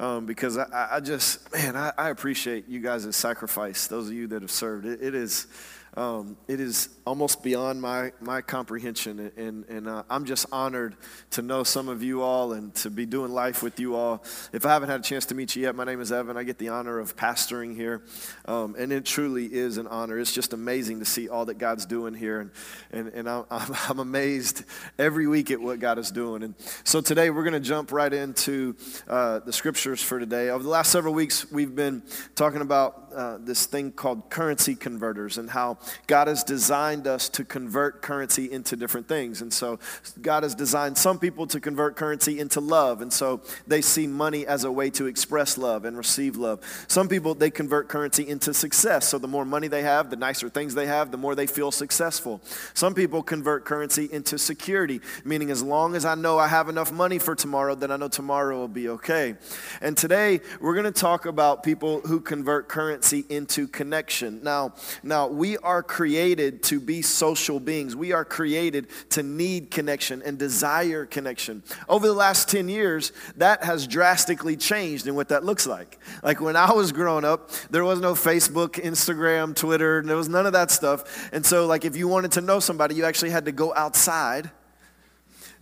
um, 0.00 0.26
because 0.26 0.58
I, 0.58 0.88
I, 0.92 1.00
just, 1.00 1.52
man, 1.52 1.76
I, 1.76 1.92
I, 1.98 2.10
appreciate 2.10 2.68
you 2.68 2.80
guys' 2.80 3.14
sacrifice. 3.14 3.86
Those 3.86 4.08
of 4.08 4.14
you 4.14 4.26
that 4.28 4.42
have 4.42 4.50
served, 4.50 4.86
it, 4.86 5.02
it 5.02 5.14
is, 5.14 5.46
um, 5.94 6.36
it 6.48 6.60
is 6.60 6.88
almost 7.06 7.42
beyond 7.42 7.82
my, 7.82 8.12
my 8.20 8.40
comprehension. 8.40 9.30
And, 9.36 9.64
and 9.66 9.88
uh, 9.88 10.04
I'm 10.08 10.24
just 10.24 10.46
honored 10.50 10.96
to 11.32 11.42
know 11.42 11.64
some 11.64 11.88
of 11.88 12.02
you 12.02 12.22
all 12.22 12.52
and 12.52 12.74
to 12.76 12.90
be 12.90 13.04
doing 13.04 13.30
life 13.32 13.62
with 13.62 13.78
you 13.78 13.94
all. 13.94 14.24
If 14.52 14.64
I 14.64 14.70
haven't 14.70 14.88
had 14.88 15.00
a 15.00 15.02
chance 15.02 15.26
to 15.26 15.34
meet 15.34 15.54
you 15.54 15.62
yet, 15.62 15.74
my 15.74 15.84
name 15.84 16.00
is 16.00 16.10
Evan. 16.10 16.36
I 16.36 16.44
get 16.44 16.58
the 16.58 16.70
honor 16.70 16.98
of 16.98 17.14
pastoring 17.16 17.76
here. 17.76 18.02
Um, 18.46 18.74
and 18.78 18.90
it 18.90 19.04
truly 19.04 19.52
is 19.52 19.76
an 19.76 19.86
honor. 19.86 20.18
It's 20.18 20.32
just 20.32 20.54
amazing 20.54 21.00
to 21.00 21.04
see 21.04 21.28
all 21.28 21.44
that 21.46 21.58
God's 21.58 21.84
doing 21.84 22.14
here. 22.14 22.40
And, 22.40 22.50
and, 22.90 23.08
and 23.08 23.28
I'm, 23.28 23.44
I'm 23.50 23.98
amazed 23.98 24.64
every 24.98 25.26
week 25.26 25.50
at 25.50 25.60
what 25.60 25.78
God 25.78 25.98
is 25.98 26.10
doing. 26.10 26.42
And 26.42 26.54
so 26.84 27.02
today 27.02 27.28
we're 27.28 27.44
going 27.44 27.52
to 27.52 27.60
jump 27.60 27.92
right 27.92 28.12
into 28.12 28.76
uh, 29.08 29.40
the 29.40 29.52
scriptures 29.52 30.02
for 30.02 30.18
today. 30.18 30.48
Over 30.48 30.62
the 30.62 30.70
last 30.70 30.90
several 30.90 31.12
weeks, 31.12 31.50
we've 31.52 31.74
been 31.74 32.02
talking 32.34 32.62
about 32.62 33.11
uh, 33.14 33.38
this 33.40 33.66
thing 33.66 33.92
called 33.92 34.30
currency 34.30 34.74
converters 34.74 35.38
and 35.38 35.50
how 35.50 35.78
God 36.06 36.28
has 36.28 36.42
designed 36.42 37.06
us 37.06 37.28
to 37.30 37.44
convert 37.44 38.02
currency 38.02 38.50
into 38.50 38.76
different 38.76 39.08
things. 39.08 39.42
And 39.42 39.52
so 39.52 39.78
God 40.20 40.42
has 40.42 40.54
designed 40.54 40.96
some 40.96 41.18
people 41.18 41.46
to 41.48 41.60
convert 41.60 41.96
currency 41.96 42.40
into 42.40 42.60
love. 42.60 43.02
And 43.02 43.12
so 43.12 43.42
they 43.66 43.82
see 43.82 44.06
money 44.06 44.46
as 44.46 44.64
a 44.64 44.72
way 44.72 44.90
to 44.90 45.06
express 45.06 45.58
love 45.58 45.84
and 45.84 45.96
receive 45.96 46.36
love. 46.36 46.60
Some 46.88 47.08
people, 47.08 47.34
they 47.34 47.50
convert 47.50 47.88
currency 47.88 48.26
into 48.26 48.54
success. 48.54 49.08
So 49.08 49.18
the 49.18 49.28
more 49.28 49.44
money 49.44 49.68
they 49.68 49.82
have, 49.82 50.08
the 50.08 50.16
nicer 50.16 50.48
things 50.48 50.74
they 50.74 50.86
have, 50.86 51.10
the 51.10 51.18
more 51.18 51.34
they 51.34 51.46
feel 51.46 51.70
successful. 51.70 52.40
Some 52.74 52.94
people 52.94 53.22
convert 53.22 53.64
currency 53.64 54.08
into 54.10 54.38
security, 54.38 55.00
meaning 55.24 55.50
as 55.50 55.62
long 55.62 55.94
as 55.94 56.04
I 56.04 56.14
know 56.14 56.38
I 56.38 56.48
have 56.48 56.68
enough 56.68 56.92
money 56.92 57.18
for 57.18 57.34
tomorrow, 57.34 57.74
then 57.74 57.90
I 57.90 57.96
know 57.96 58.08
tomorrow 58.08 58.58
will 58.58 58.68
be 58.68 58.88
okay. 58.88 59.34
And 59.80 59.96
today 59.96 60.40
we're 60.60 60.74
going 60.74 60.84
to 60.84 60.92
talk 60.92 61.26
about 61.26 61.62
people 61.62 62.00
who 62.00 62.20
convert 62.20 62.68
currency 62.68 63.01
into 63.10 63.66
connection. 63.66 64.40
Now, 64.42 64.74
now 65.02 65.26
we 65.26 65.58
are 65.58 65.82
created 65.82 66.62
to 66.64 66.80
be 66.80 67.02
social 67.02 67.58
beings. 67.58 67.96
We 67.96 68.12
are 68.12 68.24
created 68.24 68.86
to 69.10 69.22
need 69.22 69.70
connection 69.70 70.22
and 70.22 70.38
desire 70.38 71.04
connection. 71.04 71.62
Over 71.88 72.06
the 72.06 72.12
last 72.12 72.48
10 72.48 72.68
years, 72.68 73.12
that 73.36 73.64
has 73.64 73.86
drastically 73.86 74.56
changed 74.56 75.06
in 75.06 75.14
what 75.14 75.28
that 75.30 75.44
looks 75.44 75.66
like. 75.66 75.98
Like 76.22 76.40
when 76.40 76.56
I 76.56 76.72
was 76.72 76.92
growing 76.92 77.24
up, 77.24 77.50
there 77.70 77.84
was 77.84 78.00
no 78.00 78.14
Facebook, 78.14 78.74
Instagram, 78.74 79.54
Twitter, 79.56 80.02
there 80.02 80.16
was 80.16 80.28
none 80.28 80.46
of 80.46 80.52
that 80.52 80.70
stuff. 80.70 81.28
And 81.32 81.44
so, 81.44 81.66
like, 81.66 81.84
if 81.84 81.96
you 81.96 82.08
wanted 82.08 82.32
to 82.32 82.40
know 82.40 82.60
somebody, 82.60 82.94
you 82.94 83.04
actually 83.04 83.30
had 83.30 83.46
to 83.46 83.52
go 83.52 83.74
outside 83.74 84.50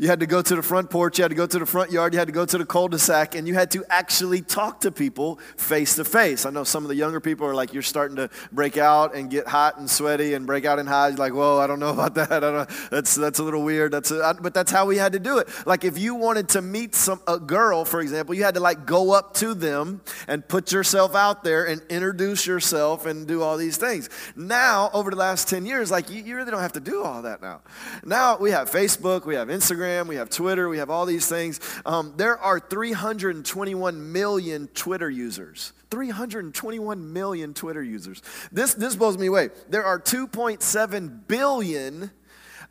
you 0.01 0.09
had 0.09 0.21
to 0.21 0.27
go 0.27 0.41
to 0.41 0.57
the 0.57 0.63
front 0.63 0.89
porch, 0.89 1.19
you 1.19 1.25
had 1.25 1.29
to 1.29 1.35
go 1.35 1.47
to 1.47 1.59
the 1.59 1.67
front 1.67 1.93
yard, 1.93 2.15
you 2.15 2.19
had 2.19 2.27
to 2.27 2.33
go 2.33 2.47
to 2.47 2.57
the 2.57 2.65
cul 2.65 2.89
de 2.89 2.99
sac, 2.99 3.35
and 3.35 3.47
you 3.47 3.53
had 3.53 3.71
to 3.71 3.85
actually 3.91 4.41
talk 4.41 4.81
to 4.81 4.91
people 4.91 5.39
face 5.59 5.97
to 5.97 6.07
face. 6.07 6.47
I 6.47 6.51
know 6.51 6.65
some 6.65 6.85
of 6.85 6.89
the 6.89 6.95
younger 6.95 7.21
people 7.21 7.47
are 7.47 7.55
like, 7.55 7.75
you're 7.75 7.83
starting 7.83 8.17
to 8.17 8.31
break 8.51 8.79
out 8.79 9.15
and 9.15 9.29
get 9.29 9.47
hot 9.47 9.77
and 9.77 9.91
sweaty 9.91 10.33
and 10.33 10.47
break 10.47 10.65
out 10.65 10.79
in 10.79 10.87
hives. 10.87 11.19
Like, 11.19 11.35
whoa, 11.35 11.59
I 11.59 11.67
don't 11.67 11.81
know 11.81 11.91
about 11.91 12.15
that. 12.15 12.43
I. 12.43 12.67
That's, 12.91 13.15
that's 13.15 13.41
a 13.41 13.43
little 13.43 13.63
weird. 13.63 13.93
That's 13.93 14.11
a, 14.11 14.39
but 14.41 14.55
that's 14.55 14.73
how 14.73 14.87
we 14.87 14.97
had 14.97 15.13
to 15.13 15.19
do 15.19 15.37
it. 15.37 15.49
Like, 15.67 15.85
if 15.85 15.99
you 15.99 16.15
wanted 16.15 16.49
to 16.51 16.63
meet 16.63 16.95
some, 16.95 17.21
a 17.29 17.39
girl, 17.39 17.85
for 17.85 18.01
example, 18.01 18.35
you 18.35 18.43
had 18.43 18.55
to 18.55 18.61
like 18.61 18.87
go 18.87 19.13
up 19.13 19.35
to 19.35 19.53
them 19.53 20.01
and 20.27 20.49
put 20.49 20.73
yourself 20.73 21.15
out 21.15 21.45
there 21.45 21.67
and 21.67 21.83
introduce 21.91 22.47
yourself 22.47 23.05
and 23.05 23.29
do 23.29 23.43
all 23.43 23.59
these 23.59 23.77
things. 23.77 24.09
Now, 24.35 24.89
over 24.95 25.11
the 25.11 25.19
last 25.19 25.47
10 25.51 25.67
years, 25.67 25.91
like, 25.91 26.09
you, 26.09 26.23
you 26.23 26.37
really 26.37 26.51
don't 26.51 26.61
have 26.61 26.73
to 26.73 26.81
do 26.81 27.03
all 27.03 27.21
that 27.21 27.43
now. 27.43 27.61
Now 28.03 28.39
we 28.39 28.51
have 28.53 28.71
Facebook, 28.71 29.27
we 29.27 29.35
have 29.35 29.49
Instagram, 29.49 29.90
Instagram, 29.91 30.07
we 30.07 30.17
have 30.17 30.31
Twitter, 30.31 30.69
we 30.69 30.79
have 30.79 30.91
all 30.91 31.07
these 31.07 31.27
things. 31.27 31.61
Um, 31.85 32.15
there 32.17 32.39
are 32.39 32.61
321 32.61 34.13
million 34.13 34.69
Twitter 34.69 35.11
users. 35.11 35.73
321 35.91 37.13
million 37.13 37.53
Twitter 37.53 37.83
users. 37.83 38.23
This, 38.53 38.75
this 38.75 38.95
blows 38.95 39.19
me 39.19 39.27
away. 39.27 39.51
There 39.69 39.85
are 39.85 39.99
2.7 39.99 41.27
billion 41.27 42.11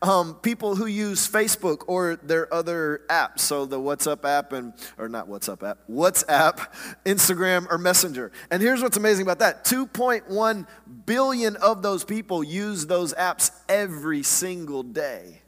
um, 0.02 0.36
people 0.36 0.78
who 0.78 0.86
use 0.86 1.30
Facebook 1.30 1.84
or 1.88 2.16
their 2.24 2.52
other 2.54 3.02
apps, 3.10 3.40
so 3.40 3.66
the 3.66 3.78
WhatsApp 3.78 4.24
app 4.24 4.54
and, 4.54 4.72
or 4.98 5.10
not 5.10 5.28
WhatsApp 5.28 5.68
app, 5.68 5.80
WhatsApp, 5.92 6.74
Instagram, 7.04 7.70
or 7.70 7.78
Messenger. 7.78 8.32
And 8.50 8.62
here's 8.62 8.82
what's 8.82 8.96
amazing 8.96 9.24
about 9.24 9.40
that 9.40 9.66
2.1 9.66 10.66
billion 11.06 11.58
of 11.58 11.82
those 11.82 12.06
people 12.06 12.46
use 12.46 12.86
those 12.86 13.14
apps 13.16 13.52
every 13.68 14.24
single 14.24 14.84
day 14.84 15.39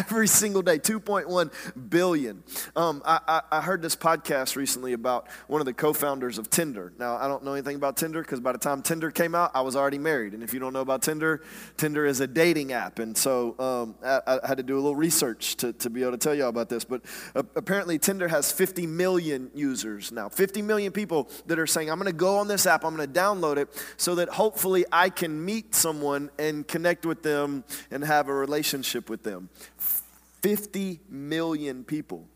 every 0.00 0.28
single 0.28 0.60
day 0.60 0.78
2.1 0.78 1.88
billion. 1.88 2.42
Um, 2.76 3.02
I, 3.04 3.20
I, 3.26 3.42
I, 3.50 3.60
heard 3.62 3.80
this 3.80 3.96
podcast 3.96 4.56
recently 4.56 4.92
about 4.92 5.28
one 5.46 5.60
of 5.60 5.64
the 5.64 5.72
co-founders 5.72 6.36
of 6.36 6.50
tinder. 6.50 6.92
Now 6.98 7.16
i 7.16 7.26
don't 7.26 7.44
know 7.44 7.52
anything 7.54 7.76
about 7.76 7.96
tinder 7.96 8.20
because 8.20 8.40
by 8.40 8.52
the 8.52 8.58
time 8.58 8.82
tinder 8.82 9.10
came 9.10 9.34
out 9.34 9.52
i 9.54 9.60
was 9.62 9.76
already 9.76 9.98
married. 9.98 10.34
And 10.34 10.42
if 10.42 10.52
you 10.52 10.60
don't 10.60 10.72
know 10.72 10.80
about 10.80 11.02
tinder 11.02 11.42
tinder 11.76 12.04
is 12.04 12.20
a 12.20 12.26
dating 12.26 12.72
app. 12.72 12.98
And 12.98 13.16
so 13.16 13.54
um, 13.58 13.94
I, 14.04 14.38
I, 14.42 14.46
had 14.46 14.58
to 14.58 14.62
do 14.62 14.74
a 14.74 14.80
little 14.80 14.96
research 14.96 15.56
to, 15.56 15.72
to 15.74 15.88
be 15.88 16.02
able 16.02 16.12
to 16.12 16.18
tell 16.18 16.34
you 16.34 16.42
all 16.42 16.50
about 16.50 16.68
this. 16.68 16.84
But 16.84 17.02
uh, 17.34 17.42
apparently 17.56 17.98
tinder 17.98 18.28
has 18.28 18.52
50 18.52 18.86
million 18.86 19.50
users 19.54 20.12
now. 20.12 20.28
50 20.28 20.62
million 20.62 20.92
people 20.92 21.30
that 21.46 21.58
are 21.58 21.66
saying 21.66 21.90
i'm 21.90 21.98
going 21.98 22.10
to 22.10 22.16
go 22.16 22.36
on 22.36 22.48
this 22.48 22.66
app. 22.66 22.84
I'm 22.84 22.96
going 22.96 23.10
to 23.10 23.20
download 23.20 23.56
it 23.56 23.68
so 23.96 24.16
that 24.16 24.28
hopefully 24.28 24.84
i 24.92 25.08
can 25.08 25.42
meet 25.44 25.74
someone 25.74 26.30
and 26.38 26.66
connect 26.66 27.06
with 27.06 27.22
them 27.22 27.64
and 27.90 28.04
have 28.04 28.28
a 28.28 28.34
relationship 28.34 29.08
with 29.08 29.22
them 29.22 29.48
50 29.78 31.00
million 31.08 31.84
people. 31.84 32.26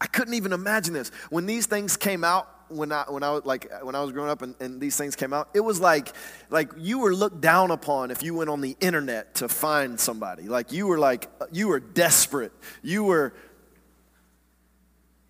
I 0.00 0.06
couldn't 0.06 0.34
even 0.34 0.52
imagine 0.52 0.94
this. 0.94 1.10
When 1.30 1.46
these 1.46 1.66
things 1.66 1.96
came 1.96 2.24
out, 2.24 2.48
when 2.68 2.90
I 2.90 3.04
when 3.08 3.22
I 3.22 3.30
was 3.30 3.44
like 3.44 3.70
when 3.82 3.94
I 3.94 4.00
was 4.00 4.12
growing 4.12 4.30
up 4.30 4.42
and, 4.42 4.54
and 4.60 4.80
these 4.80 4.96
things 4.96 5.14
came 5.14 5.32
out, 5.32 5.48
it 5.54 5.60
was 5.60 5.80
like 5.80 6.12
like 6.50 6.70
you 6.76 6.98
were 6.98 7.14
looked 7.14 7.40
down 7.40 7.70
upon 7.70 8.10
if 8.10 8.22
you 8.22 8.34
went 8.34 8.50
on 8.50 8.60
the 8.60 8.76
internet 8.80 9.34
to 9.36 9.48
find 9.48 10.00
somebody. 10.00 10.44
Like 10.44 10.72
you 10.72 10.86
were 10.86 10.98
like 10.98 11.28
you 11.52 11.68
were 11.68 11.80
desperate. 11.80 12.52
You 12.82 13.04
were 13.04 13.34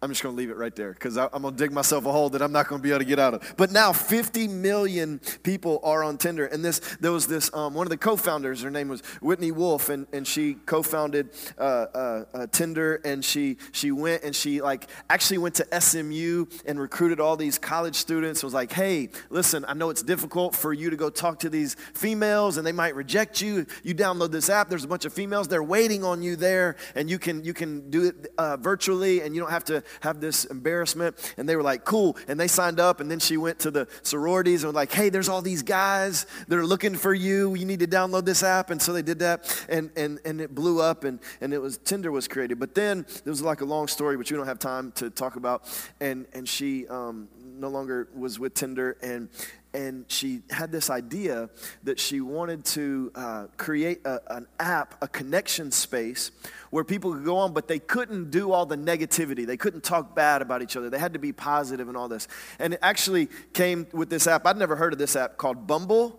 I'm 0.02 0.08
just 0.08 0.20
going 0.20 0.34
to 0.34 0.36
leave 0.36 0.50
it 0.50 0.56
right 0.56 0.74
there 0.74 0.92
because 0.92 1.16
I'm 1.16 1.28
going 1.30 1.44
to 1.44 1.50
dig 1.52 1.70
myself 1.70 2.06
a 2.06 2.10
hole 2.10 2.28
that 2.30 2.42
I'm 2.42 2.50
not 2.50 2.66
going 2.66 2.80
to 2.80 2.82
be 2.82 2.90
able 2.90 2.98
to 2.98 3.04
get 3.04 3.20
out 3.20 3.34
of. 3.34 3.54
But 3.56 3.70
now 3.70 3.92
50 3.92 4.48
million 4.48 5.20
people 5.44 5.78
are 5.84 6.02
on 6.02 6.18
Tinder. 6.18 6.46
And 6.46 6.64
this, 6.64 6.80
there 7.00 7.12
was 7.12 7.28
this, 7.28 7.54
um, 7.54 7.72
one 7.72 7.86
of 7.86 7.90
the 7.90 7.96
co-founders, 7.96 8.62
her 8.62 8.70
name 8.70 8.88
was 8.88 9.02
Whitney 9.20 9.52
Wolfe, 9.52 9.90
and, 9.90 10.08
and 10.12 10.26
she 10.26 10.54
co-founded 10.66 11.30
uh, 11.56 11.62
uh, 11.62 12.24
uh, 12.34 12.46
Tinder. 12.48 12.96
And 13.04 13.24
she, 13.24 13.58
she 13.70 13.92
went 13.92 14.24
and 14.24 14.34
she 14.34 14.60
like 14.60 14.88
actually 15.08 15.38
went 15.38 15.54
to 15.56 15.80
SMU 15.80 16.46
and 16.66 16.80
recruited 16.80 17.20
all 17.20 17.36
these 17.36 17.56
college 17.56 17.94
students. 17.94 18.42
Was 18.42 18.54
like, 18.54 18.72
hey, 18.72 19.08
listen, 19.30 19.64
I 19.68 19.74
know 19.74 19.90
it's 19.90 20.02
difficult 20.02 20.56
for 20.56 20.72
you 20.72 20.90
to 20.90 20.96
go 20.96 21.10
talk 21.10 21.38
to 21.40 21.48
these 21.48 21.76
females 21.94 22.56
and 22.56 22.66
they 22.66 22.72
might 22.72 22.96
reject 22.96 23.40
you. 23.40 23.66
You 23.84 23.94
download 23.94 24.32
this 24.32 24.50
app. 24.50 24.68
There's 24.68 24.82
a 24.82 24.88
bunch 24.88 25.04
of 25.04 25.12
females. 25.12 25.46
They're 25.46 25.62
waiting 25.62 26.02
on 26.02 26.24
you 26.24 26.34
there 26.34 26.74
and 26.96 27.08
you 27.08 27.20
can, 27.20 27.44
you 27.44 27.54
can 27.54 27.88
do 27.88 28.08
it 28.08 28.32
uh, 28.36 28.56
virtually 28.56 29.20
and 29.20 29.32
you 29.36 29.40
don't 29.40 29.50
have 29.52 29.64
to 29.66 29.84
have 30.00 30.20
this 30.20 30.44
embarrassment. 30.44 31.34
And 31.36 31.48
they 31.48 31.56
were 31.56 31.62
like, 31.62 31.84
cool. 31.84 32.16
And 32.28 32.38
they 32.38 32.48
signed 32.48 32.80
up. 32.80 33.00
And 33.00 33.10
then 33.10 33.18
she 33.18 33.36
went 33.36 33.58
to 33.60 33.70
the 33.70 33.88
sororities 34.02 34.62
and 34.62 34.68
was 34.68 34.74
like, 34.74 34.92
hey, 34.92 35.08
there's 35.08 35.28
all 35.28 35.42
these 35.42 35.62
guys 35.62 36.26
that 36.48 36.58
are 36.58 36.66
looking 36.66 36.94
for 36.94 37.14
you. 37.14 37.54
You 37.54 37.64
need 37.64 37.80
to 37.80 37.86
download 37.86 38.24
this 38.24 38.42
app. 38.42 38.70
And 38.70 38.80
so 38.80 38.92
they 38.92 39.02
did 39.02 39.18
that. 39.20 39.66
And, 39.68 39.90
and, 39.96 40.18
and 40.24 40.40
it 40.40 40.54
blew 40.54 40.80
up. 40.80 41.04
And, 41.04 41.20
and 41.40 41.52
it 41.52 41.60
was 41.60 41.78
Tinder 41.78 42.10
was 42.10 42.28
created. 42.28 42.58
But 42.58 42.74
then 42.74 43.06
there 43.24 43.30
was 43.30 43.42
like 43.42 43.60
a 43.60 43.66
long 43.66 43.88
story, 43.88 44.16
which 44.16 44.30
we 44.30 44.36
don't 44.36 44.46
have 44.46 44.58
time 44.58 44.92
to 44.92 45.10
talk 45.10 45.36
about. 45.36 45.68
And, 46.00 46.26
and 46.32 46.48
she 46.48 46.86
um, 46.88 47.28
no 47.62 47.68
longer 47.68 48.08
was 48.14 48.38
with 48.38 48.52
Tinder. 48.52 48.98
And, 49.02 49.30
and 49.72 50.04
she 50.08 50.42
had 50.50 50.70
this 50.70 50.90
idea 50.90 51.48
that 51.84 51.98
she 51.98 52.20
wanted 52.20 52.64
to 52.66 53.12
uh, 53.14 53.46
create 53.56 54.04
a, 54.04 54.20
an 54.36 54.46
app, 54.60 54.96
a 55.00 55.08
connection 55.08 55.70
space 55.70 56.30
where 56.70 56.84
people 56.84 57.14
could 57.14 57.24
go 57.24 57.38
on, 57.38 57.54
but 57.54 57.68
they 57.68 57.78
couldn't 57.78 58.30
do 58.30 58.52
all 58.52 58.66
the 58.66 58.76
negativity. 58.76 59.46
They 59.46 59.56
couldn't 59.56 59.84
talk 59.84 60.14
bad 60.14 60.42
about 60.42 60.60
each 60.60 60.76
other. 60.76 60.90
They 60.90 60.98
had 60.98 61.14
to 61.14 61.18
be 61.18 61.32
positive 61.32 61.88
and 61.88 61.96
all 61.96 62.08
this. 62.08 62.28
And 62.58 62.74
it 62.74 62.80
actually 62.82 63.28
came 63.54 63.86
with 63.92 64.10
this 64.10 64.26
app. 64.26 64.44
I'd 64.46 64.58
never 64.58 64.76
heard 64.76 64.92
of 64.92 64.98
this 64.98 65.16
app 65.16 65.38
called 65.38 65.66
Bumble. 65.66 66.18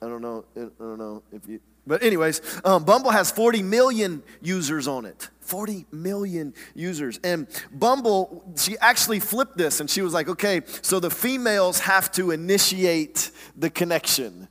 I 0.00 0.06
don't 0.06 0.22
know. 0.22 0.44
I 0.56 0.68
don't 0.78 0.98
know 0.98 1.22
if 1.32 1.46
you 1.48 1.60
But, 1.86 2.02
anyways, 2.02 2.40
um, 2.64 2.84
Bumble 2.84 3.10
has 3.10 3.30
40 3.30 3.62
million 3.62 4.22
users 4.40 4.88
on 4.88 5.04
it. 5.04 5.28
40 5.40 5.86
million 5.92 6.54
users. 6.74 7.20
And 7.22 7.46
Bumble, 7.70 8.52
she 8.56 8.78
actually 8.78 9.20
flipped 9.20 9.58
this 9.58 9.80
and 9.80 9.90
she 9.90 10.00
was 10.00 10.14
like, 10.14 10.28
okay, 10.28 10.62
so 10.82 10.98
the 10.98 11.10
females 11.10 11.80
have 11.80 12.10
to 12.12 12.30
initiate 12.30 13.30
the 13.56 13.68
connection. 13.68 14.48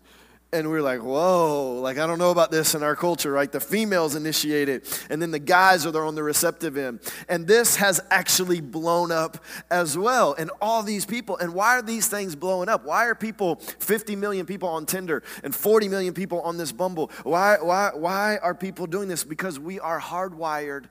And 0.53 0.69
we 0.69 0.77
are 0.77 0.81
like, 0.83 1.01
whoa, 1.01 1.79
like 1.81 1.97
I 1.97 2.05
don't 2.05 2.19
know 2.19 2.29
about 2.29 2.51
this 2.51 2.75
in 2.75 2.83
our 2.83 2.95
culture, 2.95 3.31
right? 3.31 3.51
The 3.51 3.59
females 3.59 4.15
initiate 4.15 4.69
it, 4.69 5.05
and 5.09 5.19
then 5.19 5.31
the 5.31 5.39
guys 5.39 5.83
are 5.85 5.91
there 5.91 6.05
on 6.05 6.13
the 6.13 6.21
receptive 6.21 6.77
end. 6.77 7.00
And 7.27 7.47
this 7.47 7.77
has 7.77 8.00
actually 8.11 8.61
blown 8.61 9.11
up 9.11 9.44
as 9.71 9.97
well. 9.97 10.35
And 10.38 10.51
all 10.61 10.83
these 10.83 11.05
people, 11.05 11.38
and 11.38 11.55
why 11.55 11.77
are 11.77 11.81
these 11.81 12.07
things 12.07 12.35
blowing 12.35 12.69
up? 12.69 12.85
Why 12.85 13.05
are 13.07 13.15
people, 13.15 13.55
50 13.55 14.15
million 14.15 14.45
people 14.45 14.69
on 14.69 14.85
Tinder 14.85 15.23
and 15.44 15.55
40 15.55 15.89
million 15.89 16.13
people 16.13 16.39
on 16.41 16.57
this 16.57 16.71
Bumble? 16.71 17.09
Why, 17.23 17.57
why, 17.59 17.89
why 17.95 18.38
are 18.38 18.53
people 18.53 18.85
doing 18.85 19.07
this? 19.07 19.23
Because 19.23 19.59
we 19.59 19.79
are 19.79 19.99
hardwired 19.99 20.85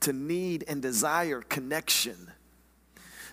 to 0.00 0.12
need 0.12 0.64
and 0.66 0.82
desire 0.82 1.40
connection. 1.40 2.32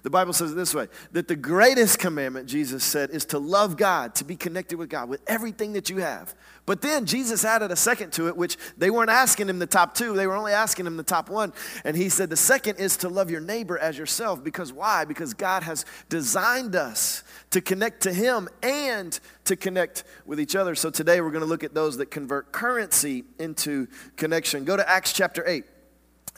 The 0.04 0.10
Bible 0.10 0.34
says 0.34 0.52
it 0.52 0.56
this 0.56 0.74
way 0.74 0.88
that 1.12 1.28
the 1.28 1.36
greatest 1.36 2.00
commandment, 2.00 2.48
Jesus 2.48 2.84
said, 2.84 3.12
is 3.12 3.26
to 3.26 3.40
love 3.40 3.78
God, 3.78 4.16
to 4.16 4.24
be 4.24 4.36
connected 4.36 4.78
with 4.78 4.90
God 4.90 5.10
with 5.10 5.22
everything 5.28 5.74
that 5.74 5.90
you 5.90 5.98
have. 5.98 6.34
But 6.66 6.82
then 6.82 7.06
Jesus 7.06 7.46
added 7.46 7.72
a 7.72 7.76
second 7.76 8.12
to 8.14 8.28
it, 8.28 8.38
which 8.38 8.58
they 8.78 8.90
weren't 8.90 9.10
asking 9.10 9.50
him 9.50 9.60
the 9.60 9.68
top 9.68 9.94
two, 9.94 10.14
they 10.14 10.26
were 10.26 10.36
only 10.36 10.54
asking 10.54 10.88
him 10.88 10.98
the 10.98 11.04
top 11.04 11.30
one. 11.30 11.54
And 11.84 11.96
he 11.96 12.10
said 12.10 12.30
the 12.30 12.38
second 12.38 12.78
is 12.78 12.98
to 12.98 13.10
love 13.10 13.30
your 13.30 13.42
neighbor 13.42 13.78
as 13.78 13.98
yourself. 13.98 14.44
Because 14.44 14.74
why? 14.74 15.06
Because 15.06 15.34
God 15.34 15.64
has 15.64 15.86
designed 16.10 16.76
us 16.76 17.24
to 17.52 17.62
connect 17.62 18.02
to 18.04 18.14
him 18.14 18.48
and 18.64 19.20
to 19.46 19.56
connect 19.56 20.04
with 20.26 20.40
each 20.40 20.56
other. 20.56 20.74
So 20.76 20.90
today 20.90 21.22
we're 21.22 21.32
going 21.32 21.44
to 21.44 21.50
look 21.50 21.64
at 21.64 21.74
those 21.74 21.98
that 21.98 22.10
convert 22.10 22.52
currency 22.52 23.26
into 23.38 23.88
connection. 24.16 24.64
Go 24.64 24.78
to 24.78 24.90
Acts 24.90 25.14
chapter 25.14 25.48
8. 25.48 25.66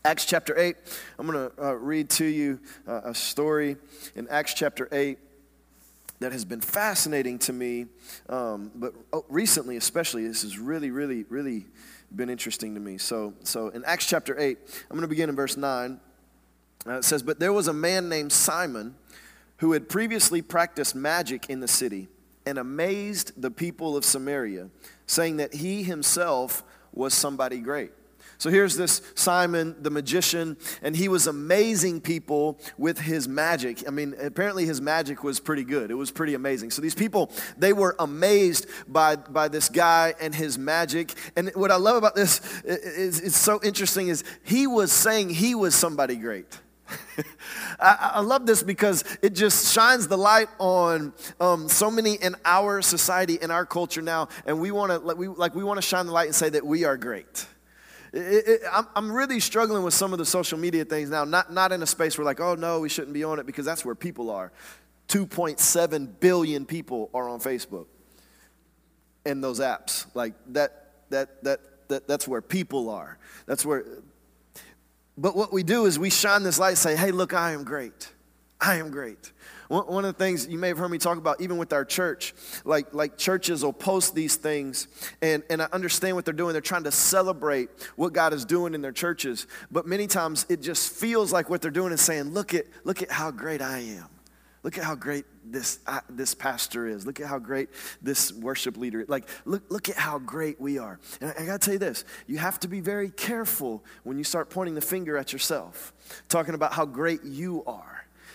Acts 0.05 0.25
chapter 0.25 0.59
8, 0.59 0.75
I'm 1.17 1.25
going 1.25 1.49
to 1.49 1.65
uh, 1.65 1.73
read 1.75 2.09
to 2.09 2.25
you 2.25 2.59
uh, 2.85 3.03
a 3.05 3.15
story 3.15 3.77
in 4.17 4.27
Acts 4.27 4.53
chapter 4.53 4.89
8 4.91 5.17
that 6.19 6.33
has 6.33 6.43
been 6.43 6.59
fascinating 6.59 7.39
to 7.39 7.53
me, 7.53 7.85
um, 8.27 8.69
but 8.75 8.93
oh, 9.13 9.23
recently 9.29 9.77
especially, 9.77 10.27
this 10.27 10.41
has 10.41 10.59
really, 10.59 10.91
really, 10.91 11.23
really 11.29 11.67
been 12.13 12.29
interesting 12.29 12.73
to 12.73 12.81
me. 12.81 12.97
So, 12.97 13.33
so 13.43 13.69
in 13.69 13.85
Acts 13.85 14.05
chapter 14.05 14.37
8, 14.37 14.57
I'm 14.91 14.97
going 14.97 15.03
to 15.03 15.07
begin 15.07 15.29
in 15.29 15.37
verse 15.37 15.55
9. 15.55 15.97
Uh, 16.85 16.91
it 16.97 17.05
says, 17.05 17.23
But 17.23 17.39
there 17.39 17.53
was 17.53 17.69
a 17.69 17.73
man 17.73 18.09
named 18.09 18.33
Simon 18.33 18.95
who 19.59 19.71
had 19.71 19.87
previously 19.87 20.41
practiced 20.41 20.95
magic 20.95 21.49
in 21.49 21.61
the 21.61 21.67
city 21.69 22.09
and 22.45 22.57
amazed 22.57 23.41
the 23.41 23.51
people 23.51 23.95
of 23.95 24.03
Samaria, 24.03 24.69
saying 25.07 25.37
that 25.37 25.53
he 25.53 25.83
himself 25.83 26.61
was 26.91 27.13
somebody 27.13 27.59
great. 27.59 27.91
So 28.43 28.49
here's 28.49 28.75
this 28.75 29.01
Simon 29.15 29.73
the 29.81 29.89
magician, 29.89 30.57
and 30.81 30.97
he 30.97 31.07
was 31.07 31.27
amazing 31.27 32.01
people 32.01 32.59
with 32.77 32.99
his 32.99 33.25
magic. 33.25 33.87
I 33.87 33.89
mean, 33.89 34.15
apparently 34.21 34.65
his 34.65 34.81
magic 34.81 35.23
was 35.23 35.39
pretty 35.39 35.63
good. 35.63 35.89
It 35.89 35.93
was 35.93 36.11
pretty 36.11 36.33
amazing. 36.33 36.71
So 36.71 36.81
these 36.81 36.93
people, 36.93 37.31
they 37.57 37.71
were 37.71 37.95
amazed 37.99 38.67
by, 38.85 39.15
by 39.15 39.47
this 39.47 39.69
guy 39.69 40.13
and 40.19 40.35
his 40.35 40.57
magic. 40.57 41.13
And 41.37 41.51
what 41.55 41.71
I 41.71 41.77
love 41.77 41.95
about 41.95 42.15
this 42.15 42.41
is 42.65 43.21
it's 43.21 43.37
so 43.37 43.61
interesting 43.63 44.09
is 44.09 44.25
he 44.43 44.67
was 44.67 44.91
saying 44.91 45.29
he 45.29 45.55
was 45.55 45.73
somebody 45.73 46.17
great. 46.17 46.59
I, 47.79 48.11
I, 48.15 48.19
love 48.19 48.45
this 48.45 48.61
because 48.61 49.05
it 49.21 49.35
just 49.35 49.73
shines 49.73 50.09
the 50.09 50.17
light 50.17 50.49
on 50.59 51.13
um, 51.39 51.69
so 51.69 51.89
many 51.89 52.15
in 52.15 52.35
our 52.43 52.81
society, 52.81 53.39
in 53.41 53.51
our 53.51 53.65
culture 53.65 54.01
now, 54.01 54.27
and 54.45 54.59
we 54.59 54.71
want 54.71 54.91
to 54.91 55.15
we 55.15 55.29
like 55.29 55.55
we 55.55 55.63
want 55.63 55.77
to 55.77 55.81
shine 55.81 56.07
the 56.07 56.11
light 56.11 56.25
and 56.25 56.35
say 56.35 56.49
that 56.49 56.65
we 56.65 56.83
are 56.83 56.97
great. 56.97 57.47
It, 58.13 58.47
it, 58.47 58.61
I'm, 58.71 58.87
I'm 58.95 59.11
really 59.11 59.39
struggling 59.39 59.81
with 59.83 59.95
some 59.95 60.13
of 60.13 60.19
the 60.19 60.25
social 60.25 60.59
media 60.59 60.85
things 60.85 61.09
now, 61.09 61.23
not, 61.23 61.51
not 61.51 61.71
in 61.71 61.81
a 61.81 61.87
space 61.87 62.17
where, 62.17 62.25
like, 62.25 62.39
oh 62.39 62.53
no, 62.53 62.79
we 62.79 62.89
shouldn't 62.89 63.13
be 63.13 63.23
on 63.23 63.39
it 63.39 63.45
because 63.47 63.65
that's 63.65 63.83
where 63.83 63.95
people 63.95 64.29
are. 64.29 64.51
2.7 65.07 66.19
billion 66.19 66.65
people 66.65 67.09
are 67.13 67.27
on 67.27 67.39
Facebook 67.39 67.87
and 69.25 69.43
those 69.43 69.59
apps. 69.59 70.05
Like, 70.13 70.35
that, 70.49 70.91
that, 71.09 71.43
that, 71.43 71.59
that, 71.89 72.07
that's 72.07 72.27
where 72.27 72.41
people 72.41 72.89
are. 72.89 73.17
That's 73.47 73.65
where. 73.65 73.83
But 75.17 75.35
what 75.35 75.51
we 75.51 75.63
do 75.63 75.85
is 75.85 75.97
we 75.97 76.11
shine 76.11 76.43
this 76.43 76.59
light 76.59 76.77
say, 76.77 76.95
hey, 76.95 77.11
look, 77.11 77.33
I 77.33 77.51
am 77.51 77.63
great. 77.63 78.11
I 78.61 78.75
am 78.75 78.91
great. 78.91 79.31
One 79.81 80.05
of 80.05 80.15
the 80.15 80.23
things 80.23 80.47
you 80.47 80.59
may 80.59 80.67
have 80.67 80.77
heard 80.77 80.91
me 80.91 80.99
talk 80.99 81.17
about, 81.17 81.41
even 81.41 81.57
with 81.57 81.73
our 81.73 81.83
church, 81.83 82.35
like, 82.63 82.93
like 82.93 83.17
churches 83.17 83.63
will 83.63 83.73
post 83.73 84.13
these 84.13 84.35
things, 84.35 84.87
and, 85.21 85.41
and 85.49 85.63
I 85.63 85.67
understand 85.71 86.15
what 86.15 86.25
they're 86.25 86.33
doing. 86.33 86.53
They're 86.53 86.61
trying 86.61 86.83
to 86.83 86.91
celebrate 86.91 87.69
what 87.95 88.13
God 88.13 88.33
is 88.33 88.45
doing 88.45 88.75
in 88.75 88.81
their 88.81 88.91
churches. 88.91 89.47
But 89.71 89.87
many 89.87 90.05
times 90.05 90.45
it 90.47 90.61
just 90.61 90.93
feels 90.93 91.31
like 91.31 91.49
what 91.49 91.63
they're 91.63 91.71
doing 91.71 91.91
is 91.91 92.01
saying, 92.01 92.33
Look 92.33 92.53
at, 92.53 92.65
look 92.83 93.01
at 93.01 93.11
how 93.11 93.31
great 93.31 93.63
I 93.63 93.79
am. 93.79 94.09
Look 94.61 94.77
at 94.77 94.83
how 94.85 94.95
great 94.95 95.25
this, 95.43 95.79
this 96.09 96.33
pastor 96.33 96.87
is. 96.87 97.05
Look 97.05 97.19
at 97.19 97.27
how 97.27 97.37
great 97.37 97.69
this 98.01 98.31
worship 98.31 98.77
leader 98.77 99.01
is. 99.01 99.09
Like, 99.09 99.27
look, 99.43 99.63
look 99.69 99.89
at 99.89 99.97
how 99.97 100.19
great 100.19 100.61
we 100.61 100.77
are. 100.77 100.99
And 101.19 101.31
I, 101.31 101.43
I 101.43 101.45
got 101.45 101.61
to 101.61 101.65
tell 101.65 101.73
you 101.73 101.79
this 101.79 102.05
you 102.27 102.37
have 102.37 102.59
to 102.61 102.67
be 102.67 102.79
very 102.79 103.09
careful 103.09 103.83
when 104.03 104.17
you 104.17 104.23
start 104.23 104.49
pointing 104.49 104.75
the 104.75 104.81
finger 104.81 105.17
at 105.17 105.33
yourself, 105.33 105.93
talking 106.29 106.53
about 106.53 106.73
how 106.73 106.85
great 106.85 107.23
you 107.23 107.63
are. 107.65 107.92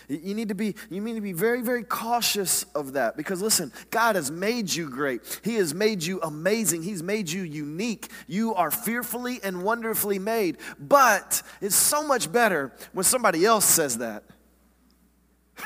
You 0.09 0.33
need 0.33 0.49
to 0.49 0.55
be, 0.55 0.75
you 0.89 1.01
need 1.01 1.13
to 1.15 1.21
be 1.21 1.33
very, 1.33 1.61
very 1.61 1.83
cautious 1.83 2.63
of 2.73 2.93
that 2.93 3.15
because 3.15 3.43
listen, 3.43 3.71
God 3.91 4.15
has 4.15 4.31
made 4.31 4.73
you 4.73 4.89
great. 4.89 5.39
He 5.43 5.55
has 5.55 5.73
made 5.73 6.03
you 6.03 6.19
amazing. 6.21 6.81
He's 6.81 7.03
made 7.03 7.29
you 7.29 7.43
unique. 7.43 8.07
You 8.27 8.55
are 8.55 8.71
fearfully 8.71 9.39
and 9.43 9.63
wonderfully 9.63 10.17
made. 10.17 10.57
But 10.79 11.43
it's 11.61 11.75
so 11.75 12.03
much 12.03 12.31
better 12.31 12.73
when 12.93 13.03
somebody 13.03 13.45
else 13.45 13.65
says 13.65 13.99
that. 13.99 14.23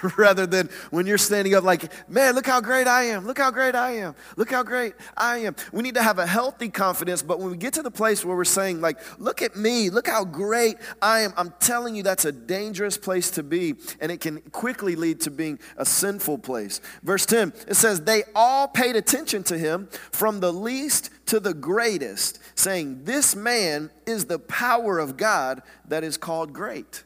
rather 0.18 0.46
than 0.46 0.70
when 0.92 1.06
you're 1.06 1.18
standing 1.18 1.56
up 1.56 1.64
like, 1.64 1.92
man, 2.10 2.36
look 2.36 2.46
how 2.46 2.62
great 2.62 2.88
I 2.88 3.04
am. 3.04 3.26
Look 3.26 3.38
how 3.38 3.52
great 3.52 3.76
I 3.76 3.92
am. 3.98 4.16
Look 4.38 4.52
how 4.52 4.64
great 4.64 4.94
I 5.18 5.40
am. 5.40 5.56
We 5.72 5.84
need 5.84 5.96
to 5.96 6.04
have 6.04 6.20
a 6.20 6.26
healthy 6.26 6.70
confidence, 6.70 7.22
but 7.22 7.40
when 7.40 7.52
we 7.52 7.58
get 7.58 7.74
to 7.74 7.82
the 7.82 7.92
place 7.92 8.24
where 8.26 8.36
we're 8.36 8.46
saying, 8.46 8.82
like, 8.82 9.00
look 9.20 9.42
at 9.42 9.56
me, 9.56 9.90
look 9.90 10.08
how 10.08 10.26
great 10.26 10.78
I 11.02 11.22
am, 11.22 11.34
I'm 11.38 11.54
telling 11.60 11.96
you 11.96 12.04
that's 12.04 12.26
a 12.26 12.32
dangerous 12.32 12.98
place 12.98 13.32
to 13.32 13.44
be, 13.44 13.76
and 14.00 14.12
it 14.12 14.20
can 14.20 14.42
quickly 14.52 14.96
lead 14.96 15.22
to 15.22 15.32
being 15.32 15.60
a 15.78 15.86
sinful 15.86 16.40
place. 16.40 16.82
Verse 17.04 17.26
10, 17.26 17.54
it 17.68 17.76
says, 17.76 18.02
They 18.02 18.24
all 18.36 18.68
paid 18.68 18.96
attention 18.96 19.44
to 19.44 19.58
him 19.58 19.88
from 20.12 20.40
the 20.40 20.52
least 20.52 21.10
to 21.28 21.40
the 21.40 21.54
greatest, 21.54 22.40
saying, 22.56 23.04
This 23.04 23.36
man 23.36 23.90
is 24.06 24.26
the 24.26 24.40
power 24.40 25.00
of 25.00 25.18
God 25.18 25.62
that 25.88 26.04
is 26.04 26.18
called 26.18 26.54
great. 26.54 27.04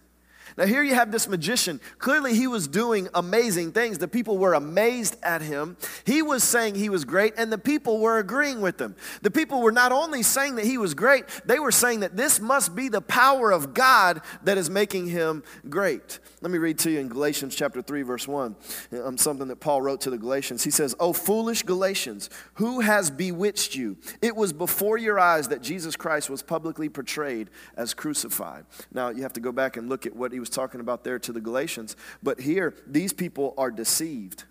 Now, 0.57 0.65
here 0.65 0.81
you 0.81 0.95
have 0.95 1.11
this 1.11 1.27
magician. 1.27 1.79
Clearly, 1.99 2.33
he 2.33 2.47
was 2.47 2.67
doing 2.67 3.09
amazing 3.13 3.73
things. 3.73 3.99
The 3.99 4.07
people 4.07 4.39
were 4.39 4.55
amazed 4.55 5.15
at 5.21 5.43
him. 5.43 5.77
He 6.03 6.23
was 6.23 6.43
saying 6.43 6.75
he 6.75 6.89
was 6.89 7.05
great, 7.05 7.33
and 7.37 7.51
the 7.51 7.59
people 7.59 7.99
were 7.99 8.17
agreeing 8.17 8.59
with 8.59 8.81
him. 8.81 8.95
The 9.21 9.29
people 9.29 9.61
were 9.61 9.71
not 9.71 9.91
only 9.91 10.23
saying 10.23 10.55
that 10.55 10.65
he 10.65 10.79
was 10.79 10.95
great, 10.95 11.25
they 11.45 11.59
were 11.59 11.71
saying 11.71 11.99
that 11.99 12.17
this 12.17 12.39
must 12.39 12.75
be 12.75 12.89
the 12.89 13.01
power 13.01 13.51
of 13.51 13.75
God 13.75 14.21
that 14.43 14.57
is 14.57 14.67
making 14.67 15.07
him 15.07 15.43
great. 15.69 16.19
Let 16.41 16.51
me 16.51 16.57
read 16.57 16.79
to 16.79 16.91
you 16.91 16.99
in 16.99 17.07
Galatians 17.07 17.55
chapter 17.55 17.81
3, 17.81 18.01
verse 18.01 18.27
1, 18.27 18.55
um, 19.03 19.17
something 19.17 19.47
that 19.47 19.59
Paul 19.59 19.81
wrote 19.81 20.01
to 20.01 20.09
the 20.09 20.17
Galatians. 20.17 20.63
He 20.63 20.71
says, 20.71 20.95
Oh, 20.99 21.13
foolish 21.13 21.63
Galatians, 21.63 22.29
who 22.55 22.79
has 22.79 23.11
bewitched 23.11 23.75
you? 23.75 23.97
It 24.21 24.35
was 24.35 24.53
before 24.53 24.97
your 24.97 25.19
eyes 25.19 25.47
that 25.49 25.61
Jesus 25.61 25.95
Christ 25.95 26.29
was 26.29 26.41
publicly 26.41 26.89
portrayed 26.89 27.49
as 27.75 27.93
crucified. 27.93 28.65
Now, 28.91 29.09
you 29.09 29.21
have 29.23 29.33
to 29.33 29.39
go 29.39 29.51
back 29.51 29.77
and 29.77 29.89
look 29.89 30.05
at 30.05 30.15
what 30.15 30.31
he 30.31 30.39
was 30.39 30.46
was 30.47 30.55
talking 30.55 30.79
about 30.79 31.03
there 31.03 31.19
to 31.19 31.33
the 31.33 31.41
Galatians. 31.41 31.95
But 32.23 32.39
here, 32.39 32.73
these 32.85 33.13
people 33.13 33.53
are 33.57 33.71
deceived. 33.71 34.45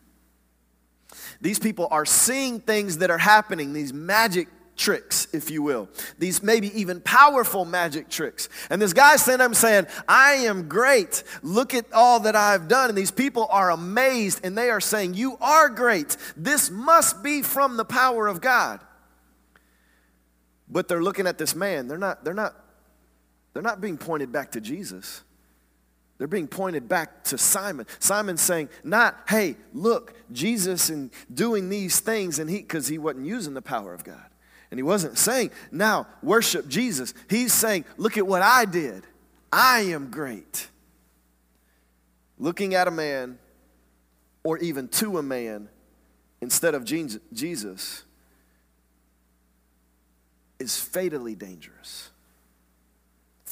These 1.40 1.58
people 1.58 1.88
are 1.90 2.04
seeing 2.04 2.60
things 2.60 2.98
that 2.98 3.10
are 3.10 3.18
happening, 3.18 3.72
these 3.72 3.92
magic 3.92 4.48
tricks, 4.76 5.26
if 5.32 5.50
you 5.50 5.62
will. 5.62 5.88
These 6.18 6.42
maybe 6.42 6.78
even 6.78 7.00
powerful 7.00 7.64
magic 7.64 8.10
tricks. 8.10 8.50
And 8.68 8.82
this 8.82 8.92
guy 8.92 9.16
standing 9.16 9.46
up 9.46 9.54
saying, 9.54 9.86
I 10.06 10.32
am 10.34 10.68
great. 10.68 11.22
Look 11.42 11.72
at 11.72 11.90
all 11.94 12.20
that 12.20 12.36
I've 12.36 12.68
done. 12.68 12.90
And 12.90 12.98
these 12.98 13.10
people 13.10 13.48
are 13.50 13.70
amazed 13.70 14.40
and 14.44 14.56
they 14.56 14.68
are 14.68 14.80
saying, 14.80 15.14
You 15.14 15.38
are 15.40 15.70
great. 15.70 16.16
This 16.36 16.70
must 16.70 17.22
be 17.22 17.40
from 17.40 17.78
the 17.78 17.86
power 17.86 18.26
of 18.26 18.42
God. 18.42 18.80
But 20.68 20.88
they're 20.88 21.02
looking 21.02 21.26
at 21.26 21.38
this 21.38 21.54
man. 21.54 21.88
They're 21.88 21.96
not, 21.96 22.24
they're 22.24 22.34
not, 22.34 22.54
they're 23.54 23.62
not 23.62 23.80
being 23.80 23.96
pointed 23.96 24.32
back 24.32 24.52
to 24.52 24.60
Jesus. 24.60 25.22
They're 26.18 26.26
being 26.26 26.48
pointed 26.48 26.88
back 26.88 27.24
to 27.24 27.38
Simon. 27.38 27.86
Simon 27.98 28.36
saying, 28.38 28.70
not, 28.82 29.18
hey, 29.28 29.56
look, 29.74 30.14
Jesus 30.32 30.88
and 30.88 31.10
doing 31.32 31.68
these 31.68 32.00
things, 32.00 32.38
and 32.38 32.48
he 32.48 32.58
because 32.58 32.88
he 32.88 32.96
wasn't 32.96 33.26
using 33.26 33.54
the 33.54 33.62
power 33.62 33.92
of 33.92 34.02
God. 34.02 34.24
And 34.70 34.78
he 34.78 34.82
wasn't 34.82 35.18
saying, 35.18 35.50
now 35.70 36.06
worship 36.22 36.68
Jesus. 36.68 37.14
He's 37.28 37.52
saying, 37.52 37.84
look 37.98 38.16
at 38.16 38.26
what 38.26 38.42
I 38.42 38.64
did. 38.64 39.04
I 39.52 39.80
am 39.80 40.10
great. 40.10 40.68
Looking 42.38 42.74
at 42.74 42.88
a 42.88 42.90
man, 42.90 43.38
or 44.42 44.58
even 44.58 44.88
to 44.88 45.18
a 45.18 45.22
man, 45.22 45.68
instead 46.40 46.74
of 46.74 46.84
Jesus, 46.84 48.04
is 50.58 50.80
fatally 50.80 51.34
dangerous. 51.34 52.10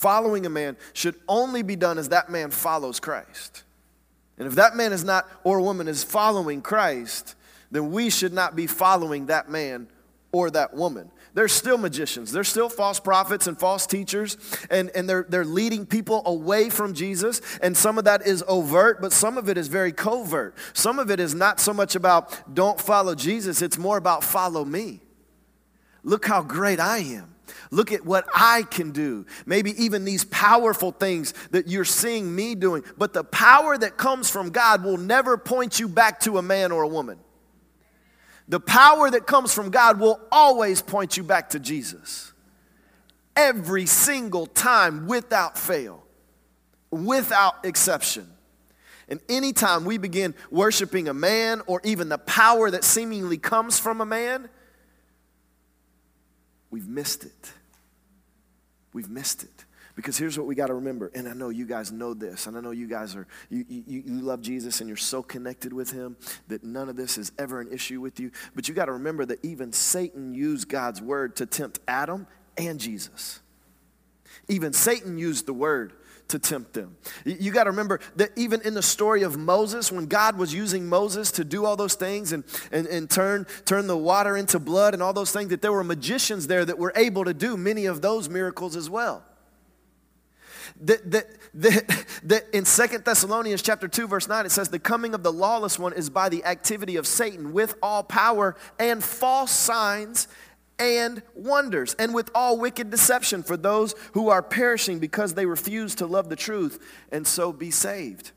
Following 0.05 0.45
a 0.45 0.51
man 0.51 0.77
should 0.93 1.15
only 1.27 1.63
be 1.63 1.77
done 1.77 1.97
as 1.97 2.11
that 2.11 2.29
man 2.29 2.51
follows 2.51 3.01
Christ. 3.01 3.63
And 4.37 4.47
if 4.47 4.57
that 4.57 4.77
man 4.77 4.93
is 4.93 5.03
not, 5.03 5.27
or 5.45 5.63
woman 5.63 5.89
is 5.89 6.05
following 6.05 6.61
Christ, 6.61 7.35
then 7.71 7.91
we 7.91 8.11
should 8.11 8.35
not 8.35 8.55
be 8.55 8.67
following 8.67 9.27
that 9.27 9.49
man 9.49 9.89
or 10.31 10.51
that 10.51 10.75
woman. 10.75 11.11
There's 11.33 11.55
still 11.55 11.79
magicians, 11.79 12.33
there's 12.33 12.49
still 12.49 12.69
false 12.69 13.01
prophets 13.01 13.47
and 13.47 13.59
false 13.59 13.87
teachers, 13.87 14.37
and, 14.69 14.91
and 14.95 15.09
they're, 15.09 15.25
they're 15.27 15.43
leading 15.43 15.87
people 15.87 16.21
away 16.27 16.69
from 16.69 16.93
Jesus. 16.93 17.41
And 17.63 17.75
some 17.75 17.97
of 17.97 18.05
that 18.05 18.27
is 18.27 18.45
overt, 18.47 19.01
but 19.01 19.11
some 19.11 19.39
of 19.39 19.49
it 19.49 19.57
is 19.57 19.69
very 19.69 19.91
covert. 19.91 20.55
Some 20.75 20.99
of 20.99 21.11
it 21.11 21.19
is 21.19 21.35
not 21.35 21.61
so 21.61 21.73
much 21.73 21.95
about 21.95 22.55
don't 22.55 22.79
follow 22.79 23.15
Jesus, 23.15 23.63
it's 23.63 23.79
more 23.79 23.97
about 23.97 24.23
follow 24.23 24.67
me. 24.67 25.01
Look 26.03 26.27
how 26.27 26.43
great 26.43 26.79
I 26.79 26.99
am. 26.99 27.34
Look 27.71 27.93
at 27.93 28.05
what 28.05 28.27
I 28.35 28.63
can 28.63 28.91
do. 28.91 29.27
Maybe 29.47 29.71
even 29.83 30.05
these 30.05 30.25
powerful 30.25 30.93
things 30.93 31.35
that 31.51 31.69
you're 31.69 31.85
seeing 31.85 32.35
me 32.35 32.55
doing. 32.55 32.85
But 32.97 33.13
the 33.13 33.25
power 33.25 33.77
that 33.77 33.97
comes 33.97 34.31
from 34.31 34.51
God 34.51 34.85
will 34.85 34.97
never 34.97 35.37
point 35.37 35.79
you 35.79 35.89
back 35.89 36.21
to 36.21 36.39
a 36.39 36.43
man 36.43 36.73
or 36.73 36.83
a 36.83 36.89
woman. 36.89 37.19
The 38.49 38.61
power 38.61 39.11
that 39.11 39.27
comes 39.27 39.55
from 39.55 39.71
God 39.71 39.99
will 39.99 40.21
always 40.31 40.83
point 40.83 41.17
you 41.17 41.23
back 41.23 41.51
to 41.51 41.61
Jesus. 41.61 42.33
Every 43.37 43.87
single 43.87 44.47
time, 44.47 45.07
without 45.07 45.59
fail, 45.59 46.05
without 46.91 47.65
exception. 47.65 48.29
And 49.09 49.21
anytime 49.29 49.85
we 49.85 49.99
begin 49.99 50.35
worshiping 50.51 51.09
a 51.09 51.15
man 51.15 51.63
or 51.67 51.81
even 51.85 52.09
the 52.09 52.19
power 52.19 52.71
that 52.71 52.85
seemingly 52.85 53.39
comes 53.39 53.79
from 53.79 54.01
a 54.01 54.07
man, 54.07 54.49
we've 56.75 56.89
missed 56.89 57.23
it. 57.23 57.53
We've 58.93 59.09
missed 59.09 59.45
it. 59.45 59.65
Because 59.95 60.19
here's 60.19 60.37
what 60.37 60.49
we 60.49 60.57
got 60.57 60.67
to 60.67 60.75
remember, 60.75 61.09
and 61.15 61.29
I 61.29 61.33
know 61.33 61.51
you 61.51 61.67
guys 61.67 61.93
know 61.93 62.15
this, 62.15 62.49
and 62.49 62.57
I 62.57 62.61
know 62.61 62.73
you 62.73 62.89
guys 62.89 63.15
are, 63.15 63.29
you, 63.49 63.65
you, 63.69 64.03
you 64.05 64.21
love 64.21 64.43
Jesus 64.43 64.81
and 64.81 64.89
you're 64.89 64.97
so 64.97 65.23
connected 65.23 65.73
with 65.73 65.93
him 65.93 66.17
that 66.49 66.65
none 66.65 66.89
of 66.89 66.97
this 66.97 67.17
is 67.17 67.31
ever 67.39 67.61
an 67.61 67.71
issue 67.71 68.01
with 68.01 68.19
you. 68.19 68.33
But 68.57 68.69
you 68.69 68.75
got 68.75 68.87
to 68.87 68.93
remember 68.93 69.25
that 69.25 69.45
even 69.45 69.73
Satan 69.73 70.35
used 70.35 70.69
God's 70.69 71.01
word 71.01 71.37
to 71.37 71.47
tempt 71.47 71.79
Adam 71.87 72.27
and 72.59 72.81
Jesus. 72.81 73.39
Even 74.49 74.73
Satan 74.73 75.17
used 75.17 75.47
the 75.47 75.55
word 75.55 75.93
to 76.29 76.39
tempt 76.39 76.73
them. 76.73 76.97
You 77.25 77.51
got 77.51 77.65
to 77.65 77.71
remember 77.71 78.01
that 78.17 78.31
even 78.37 78.61
in 78.63 78.75
the 78.75 78.83
story 78.83 79.23
of 79.23 79.37
Moses, 79.37 79.93
when 79.93 80.07
God 80.07 80.39
was 80.39 80.55
using 80.55 80.87
Moses 80.87 81.31
to 81.33 81.45
do 81.45 81.65
all 81.65 81.77
those 81.77 81.95
things 81.95 82.33
and, 82.33 82.45
and, 82.73 82.87
and 82.87 83.11
turn, 83.11 83.47
turn 83.65 83.87
the 83.87 83.97
water 83.97 84.37
into 84.37 84.59
blood 84.59 84.95
and 84.95 85.03
all 85.03 85.13
those 85.13 85.33
things, 85.33 85.51
that 85.51 85.63
there 85.63 85.73
were 85.73 85.85
magicians 85.85 86.47
there 86.47 86.65
that 86.65 86.79
were 86.79 86.93
able 86.97 87.25
to 87.25 87.35
do 87.35 87.57
many 87.57 87.87
of 87.87 88.01
those 88.01 88.29
miracles 88.29 88.75
as 88.75 88.89
well. 88.89 89.23
That, 90.81 91.11
that, 91.11 91.27
that, 91.55 92.07
that 92.25 92.45
in 92.53 92.65
Second 92.65 93.05
Thessalonians 93.05 93.63
chapter 93.63 93.87
2, 93.87 94.09
verse 94.09 94.27
9, 94.27 94.47
it 94.47 94.51
says, 94.51 94.71
The 94.71 94.79
coming 94.79 95.15
of 95.15 95.23
the 95.23 95.33
lawless 95.33 95.79
one 95.79 95.93
is 95.93 96.11
by 96.11 96.29
the 96.29 96.45
activity 96.45 96.97
of 96.97 97.07
Satan 97.07 97.53
with 97.53 97.77
all 97.83 98.03
power 98.03 98.57
and 98.79 99.05
false 99.05 99.53
signs 99.53 100.27
and 100.79 101.23
wonders, 101.35 101.95
and 101.95 102.15
with 102.15 102.31
all 102.35 102.59
wicked 102.59 102.91
deception 102.91 103.43
for 103.43 103.57
those 103.57 103.95
who 104.13 104.29
are 104.29 104.43
perishing 104.43 104.99
because 104.99 105.35
they 105.35 105.47
refuse 105.47 105.95
to 105.97 106.07
love 106.07 106.29
the 106.29 106.37
truth 106.37 106.85
and 107.13 107.27
so 107.27 107.53
be 107.53 107.71
saved. 107.71 108.33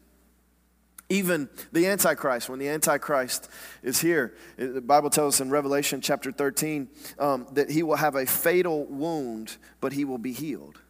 Even 1.09 1.49
the 1.71 1.87
Antichrist, 1.87 2.49
when 2.49 2.59
the 2.59 2.67
Antichrist 2.67 3.49
is 3.81 4.01
here, 4.01 4.35
the 4.57 4.81
Bible 4.81 5.09
tells 5.09 5.35
us 5.35 5.41
in 5.41 5.49
Revelation 5.49 6.01
chapter 6.01 6.33
13 6.33 6.89
um, 7.17 7.47
that 7.53 7.69
he 7.71 7.81
will 7.81 7.95
have 7.95 8.15
a 8.15 8.25
fatal 8.25 8.85
wound, 8.85 9.55
but 9.79 9.93
he 9.93 10.03
will 10.03 10.17
be 10.17 10.33
healed. 10.33 10.81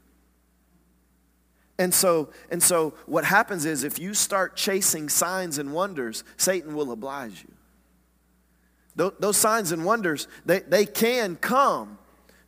And 1.80 1.94
so, 1.94 2.30
and 2.50 2.62
so 2.64 2.96
what 3.06 3.26
happens 3.26 3.66
is 3.66 3.84
if 3.84 4.00
you 4.00 4.16
start 4.16 4.56
chasing 4.56 5.10
signs 5.10 5.60
and 5.60 5.72
wonders, 5.72 6.24
Satan 6.36 6.76
will 6.76 6.92
oblige 6.92 7.46
you. 7.48 7.54
Those 8.98 9.38
signs 9.38 9.72
and 9.72 9.86
wonders, 9.86 10.28
they, 10.46 10.60
they 10.60 10.86
can 10.86 11.36
come 11.36 11.98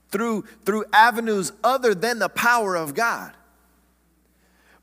through, 0.10 0.46
through 0.66 0.86
avenues 0.92 1.52
other 1.64 1.94
than 1.94 2.20
the 2.20 2.30
power 2.30 2.76
of 2.76 2.96
God. 2.96 3.34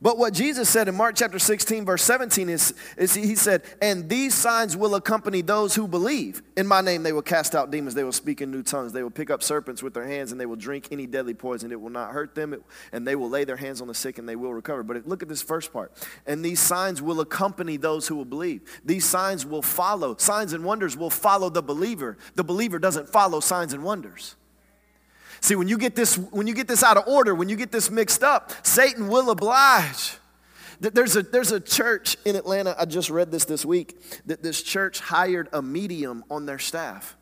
But 0.03 0.19
what 0.19 0.35
Jesus 0.35 0.69
said 0.69 0.89
in 0.89 0.95
Mark 0.95 1.17
chapter 1.17 1.39
16, 1.39 1.87
verse 1.87 2.03
17 2.03 2.51
is, 2.51 2.75
is 2.99 3.15
he 3.15 3.35
said, 3.35 3.63
And 3.81 4.11
these 4.11 4.35
signs 4.35 4.77
will 4.77 4.95
accompany 4.95 5.41
those 5.41 5.75
who 5.75 5.89
believe. 5.89 6.43
In 6.55 6.67
my 6.67 6.83
name 6.83 7.03
they 7.03 7.15
will 7.15 7.23
cast 7.23 7.55
out 7.55 7.71
demons, 7.71 7.95
they 7.95 8.05
will 8.05 8.13
speak 8.13 8.43
in 8.43 8.51
new 8.51 8.63
tongues, 8.63 8.93
they 8.93 9.03
will 9.03 9.11
pick 9.11 9.31
up 9.31 9.43
serpents 9.43 9.83
with 9.83 9.95
their 9.95 10.07
hands, 10.07 10.33
and 10.33 10.41
they 10.41 10.45
will 10.45 10.57
drink 10.57 10.89
any 10.91 11.07
deadly 11.07 11.33
poison. 11.33 11.73
It 11.73 11.81
will 11.81 11.91
not 11.91 12.13
hurt 12.13 12.35
them, 12.35 12.53
it, 12.53 12.63
and 12.93 13.09
they 13.09 13.17
will 13.17 13.31
lay 13.31 13.45
their 13.45 13.57
hands 13.57 13.81
on 13.81 13.89
the 13.89 13.95
sick 13.95 14.19
and 14.19 14.29
they 14.29 14.37
will 14.37 14.53
recover. 14.53 14.83
But 14.83 15.09
look 15.09 15.23
at 15.23 15.31
this 15.31 15.43
first 15.43 15.73
part. 15.73 15.93
And 16.27 16.45
these 16.45 16.61
signs 16.61 17.01
will 17.01 17.21
accompany 17.21 17.79
those 17.79 18.07
who 18.07 18.17
will 18.17 18.27
believe. 18.27 18.81
These 18.85 19.07
signs 19.07 19.47
will 19.47 19.63
follow, 19.63 20.15
signs 20.19 20.53
and 20.53 20.63
wonders 20.63 20.95
will 20.95 21.11
follow 21.11 21.49
the 21.49 21.63
believer. 21.63 22.19
The 22.35 22.45
believer 22.45 22.79
doesn't 22.79 23.09
follow 23.09 23.41
signs 23.41 23.73
and 23.73 23.83
wonders. 23.83 24.37
See, 25.41 25.55
when 25.55 25.69
you 25.69 25.79
get 25.79 25.95
this, 25.95 26.17
when 26.17 26.47
you 26.47 26.55
get 26.55 26.69
this 26.69 26.83
out 26.83 26.97
of 26.97 27.07
order, 27.07 27.35
when 27.35 27.49
you 27.49 27.57
get 27.57 27.73
this 27.73 27.91
mixed 27.91 28.23
up, 28.23 28.53
Satan 28.67 29.09
will 29.09 29.31
oblige. 29.31 30.19
There's 30.81 31.17
a, 31.17 31.23
there's 31.23 31.53
a 31.53 31.61
church 31.61 32.17
in 32.25 32.37
Atlanta, 32.37 32.75
I 32.79 32.85
just 32.85 33.09
read 33.09 33.31
this 33.31 33.45
this 33.45 33.65
week, 33.65 33.99
that 34.27 34.43
this 34.43 34.63
church 34.63 35.01
hired 35.01 35.49
a 35.53 35.63
medium 35.63 36.25
on 36.31 36.47
their 36.47 36.59
staff. 36.59 37.17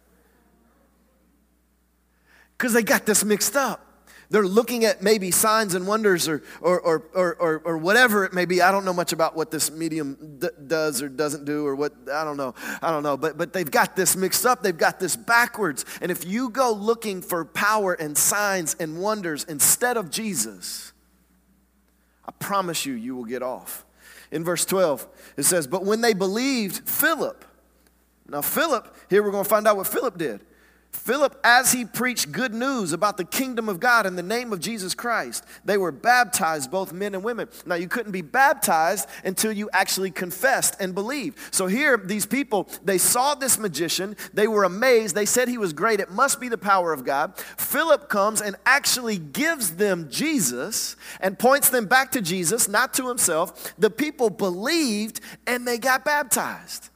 Because 2.56 2.72
they 2.72 2.82
got 2.82 3.06
this 3.06 3.24
mixed 3.24 3.56
up. 3.56 3.83
They're 4.34 4.44
looking 4.44 4.84
at 4.84 5.00
maybe 5.00 5.30
signs 5.30 5.76
and 5.76 5.86
wonders 5.86 6.26
or, 6.26 6.42
or, 6.60 6.80
or, 6.80 7.36
or, 7.36 7.62
or, 7.64 7.78
whatever 7.78 8.24
it 8.24 8.32
may 8.32 8.46
be. 8.46 8.60
I 8.60 8.72
don't 8.72 8.84
know 8.84 8.92
much 8.92 9.12
about 9.12 9.36
what 9.36 9.52
this 9.52 9.70
medium 9.70 10.38
d- 10.40 10.48
does 10.66 11.00
or 11.02 11.08
doesn't 11.08 11.44
do 11.44 11.64
or 11.64 11.76
what, 11.76 11.92
I 12.12 12.24
don't 12.24 12.36
know. 12.36 12.52
I 12.82 12.90
don't 12.90 13.04
know. 13.04 13.16
But, 13.16 13.38
but 13.38 13.52
they've 13.52 13.70
got 13.70 13.94
this 13.94 14.16
mixed 14.16 14.44
up. 14.44 14.60
They've 14.60 14.76
got 14.76 14.98
this 14.98 15.14
backwards. 15.14 15.84
And 16.00 16.10
if 16.10 16.26
you 16.26 16.50
go 16.50 16.72
looking 16.72 17.22
for 17.22 17.44
power 17.44 17.92
and 17.92 18.18
signs 18.18 18.74
and 18.80 19.00
wonders 19.00 19.44
instead 19.44 19.96
of 19.96 20.10
Jesus, 20.10 20.92
I 22.26 22.32
promise 22.32 22.84
you, 22.84 22.94
you 22.94 23.14
will 23.14 23.26
get 23.26 23.44
off. 23.44 23.84
In 24.32 24.42
verse 24.42 24.64
12, 24.64 25.06
it 25.36 25.44
says, 25.44 25.68
But 25.68 25.84
when 25.84 26.00
they 26.00 26.12
believed 26.12 26.88
Philip, 26.88 27.44
now 28.28 28.42
Philip, 28.42 28.96
here 29.08 29.22
we're 29.22 29.30
going 29.30 29.44
to 29.44 29.48
find 29.48 29.68
out 29.68 29.76
what 29.76 29.86
Philip 29.86 30.18
did. 30.18 30.44
Philip, 30.94 31.38
as 31.44 31.72
he 31.72 31.84
preached 31.84 32.32
good 32.32 32.54
news 32.54 32.92
about 32.92 33.16
the 33.16 33.24
kingdom 33.24 33.68
of 33.68 33.80
God 33.80 34.06
in 34.06 34.16
the 34.16 34.22
name 34.22 34.52
of 34.52 34.60
Jesus 34.60 34.94
Christ, 34.94 35.44
they 35.64 35.76
were 35.76 35.92
baptized, 35.92 36.70
both 36.70 36.92
men 36.92 37.14
and 37.14 37.22
women. 37.22 37.48
Now, 37.66 37.74
you 37.74 37.88
couldn't 37.88 38.12
be 38.12 38.22
baptized 38.22 39.08
until 39.24 39.52
you 39.52 39.68
actually 39.72 40.12
confessed 40.12 40.76
and 40.80 40.94
believed. 40.94 41.38
So, 41.50 41.66
here, 41.66 41.98
these 41.98 42.24
people, 42.24 42.68
they 42.82 42.96
saw 42.96 43.34
this 43.34 43.58
magician, 43.58 44.16
they 44.32 44.46
were 44.46 44.64
amazed, 44.64 45.14
they 45.14 45.26
said 45.26 45.48
he 45.48 45.58
was 45.58 45.72
great, 45.72 46.00
it 46.00 46.10
must 46.10 46.40
be 46.40 46.48
the 46.48 46.56
power 46.56 46.92
of 46.92 47.04
God. 47.04 47.36
Philip 47.36 48.08
comes 48.08 48.40
and 48.40 48.56
actually 48.64 49.18
gives 49.18 49.76
them 49.76 50.08
Jesus 50.10 50.96
and 51.20 51.38
points 51.38 51.68
them 51.68 51.86
back 51.86 52.12
to 52.12 52.22
Jesus, 52.22 52.68
not 52.68 52.94
to 52.94 53.08
himself. 53.08 53.74
The 53.78 53.90
people 53.90 54.30
believed 54.30 55.20
and 55.46 55.66
they 55.66 55.76
got 55.76 56.04
baptized. 56.04 56.90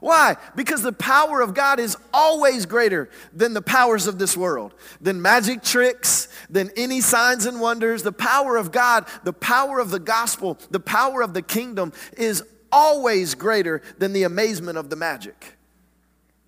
Why? 0.00 0.36
Because 0.56 0.82
the 0.82 0.92
power 0.92 1.40
of 1.40 1.54
God 1.54 1.78
is 1.78 1.96
always 2.12 2.66
greater 2.66 3.10
than 3.32 3.52
the 3.54 3.62
powers 3.62 4.06
of 4.06 4.18
this 4.18 4.36
world, 4.36 4.74
than 5.00 5.20
magic 5.20 5.62
tricks, 5.62 6.28
than 6.48 6.70
any 6.76 7.00
signs 7.00 7.46
and 7.46 7.60
wonders. 7.60 8.02
The 8.02 8.12
power 8.12 8.56
of 8.56 8.72
God, 8.72 9.06
the 9.24 9.32
power 9.32 9.78
of 9.78 9.90
the 9.90 9.98
gospel, 9.98 10.58
the 10.70 10.80
power 10.80 11.22
of 11.22 11.34
the 11.34 11.42
kingdom 11.42 11.92
is 12.16 12.42
always 12.72 13.34
greater 13.34 13.82
than 13.98 14.12
the 14.12 14.22
amazement 14.22 14.78
of 14.78 14.90
the 14.90 14.96
magic. 14.96 15.58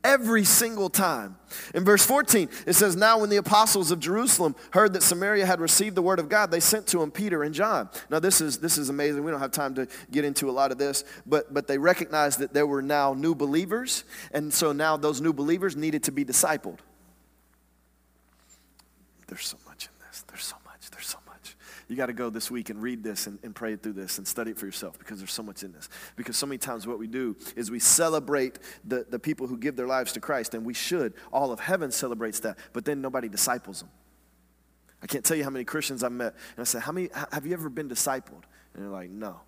Every 0.04 0.44
single 0.44 0.90
time. 0.90 1.36
In 1.74 1.84
verse 1.84 2.04
14, 2.04 2.48
it 2.66 2.72
says, 2.72 2.96
Now 2.96 3.20
when 3.20 3.30
the 3.30 3.36
apostles 3.36 3.90
of 3.90 4.00
Jerusalem 4.00 4.56
heard 4.72 4.94
that 4.94 5.02
Samaria 5.02 5.46
had 5.46 5.60
received 5.60 5.94
the 5.94 6.02
word 6.02 6.18
of 6.18 6.28
God, 6.28 6.50
they 6.50 6.58
sent 6.58 6.88
to 6.88 7.02
him 7.02 7.10
Peter 7.10 7.44
and 7.44 7.54
John. 7.54 7.88
Now, 8.10 8.18
this 8.18 8.40
is, 8.40 8.58
this 8.58 8.78
is 8.78 8.88
amazing. 8.88 9.22
We 9.22 9.30
don't 9.30 9.40
have 9.40 9.52
time 9.52 9.74
to 9.76 9.86
get 10.10 10.24
into 10.24 10.50
a 10.50 10.52
lot 10.52 10.72
of 10.72 10.78
this, 10.78 11.04
but, 11.24 11.54
but 11.54 11.68
they 11.68 11.78
recognized 11.78 12.40
that 12.40 12.52
there 12.52 12.66
were 12.66 12.82
now 12.82 13.14
new 13.14 13.34
believers, 13.34 14.02
and 14.32 14.52
so 14.52 14.72
now 14.72 14.96
those 14.96 15.20
new 15.20 15.32
believers 15.32 15.76
needed 15.76 16.02
to 16.04 16.12
be 16.12 16.24
discipled. 16.24 16.78
There's 19.28 19.46
so 19.46 19.58
much 19.66 19.86
in 19.86 20.06
this. 20.08 20.24
There's 20.28 20.42
so 20.42 20.56
you 21.92 21.96
got 21.96 22.06
to 22.06 22.14
go 22.14 22.30
this 22.30 22.50
week 22.50 22.70
and 22.70 22.80
read 22.80 23.02
this 23.02 23.26
and, 23.26 23.38
and 23.42 23.54
pray 23.54 23.76
through 23.76 23.92
this 23.92 24.16
and 24.16 24.26
study 24.26 24.50
it 24.50 24.58
for 24.58 24.64
yourself 24.64 24.98
because 24.98 25.18
there's 25.18 25.32
so 25.32 25.42
much 25.42 25.62
in 25.62 25.72
this. 25.72 25.90
Because 26.16 26.36
so 26.38 26.46
many 26.46 26.56
times 26.56 26.86
what 26.86 26.98
we 26.98 27.06
do 27.06 27.36
is 27.54 27.70
we 27.70 27.78
celebrate 27.78 28.58
the, 28.84 29.06
the 29.08 29.18
people 29.18 29.46
who 29.46 29.58
give 29.58 29.76
their 29.76 29.86
lives 29.86 30.12
to 30.12 30.20
Christ, 30.20 30.54
and 30.54 30.64
we 30.64 30.72
should. 30.72 31.12
All 31.32 31.52
of 31.52 31.60
heaven 31.60 31.90
celebrates 31.90 32.40
that, 32.40 32.58
but 32.72 32.86
then 32.86 33.02
nobody 33.02 33.28
disciples 33.28 33.80
them. 33.80 33.90
I 35.02 35.06
can't 35.06 35.24
tell 35.24 35.36
you 35.36 35.44
how 35.44 35.50
many 35.50 35.64
Christians 35.64 36.02
I've 36.02 36.12
met, 36.12 36.34
and 36.56 36.60
I 36.60 36.64
said, 36.64 36.80
how 36.80 36.92
many, 36.92 37.10
have 37.30 37.44
you 37.44 37.52
ever 37.52 37.68
been 37.68 37.88
discipled? 37.88 38.44
And 38.72 38.82
they're 38.82 38.88
like, 38.88 39.10
no. 39.10 39.40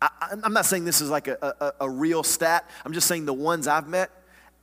I, 0.00 0.08
am 0.32 0.54
not 0.54 0.64
saying 0.64 0.86
this 0.86 1.02
is 1.02 1.10
like 1.10 1.28
a, 1.28 1.54
a, 1.60 1.84
a 1.84 1.90
real 1.90 2.22
stat. 2.22 2.68
I'm 2.86 2.94
just 2.94 3.06
saying 3.06 3.26
the 3.26 3.34
ones 3.34 3.66
I've 3.66 3.86
met, 3.86 4.10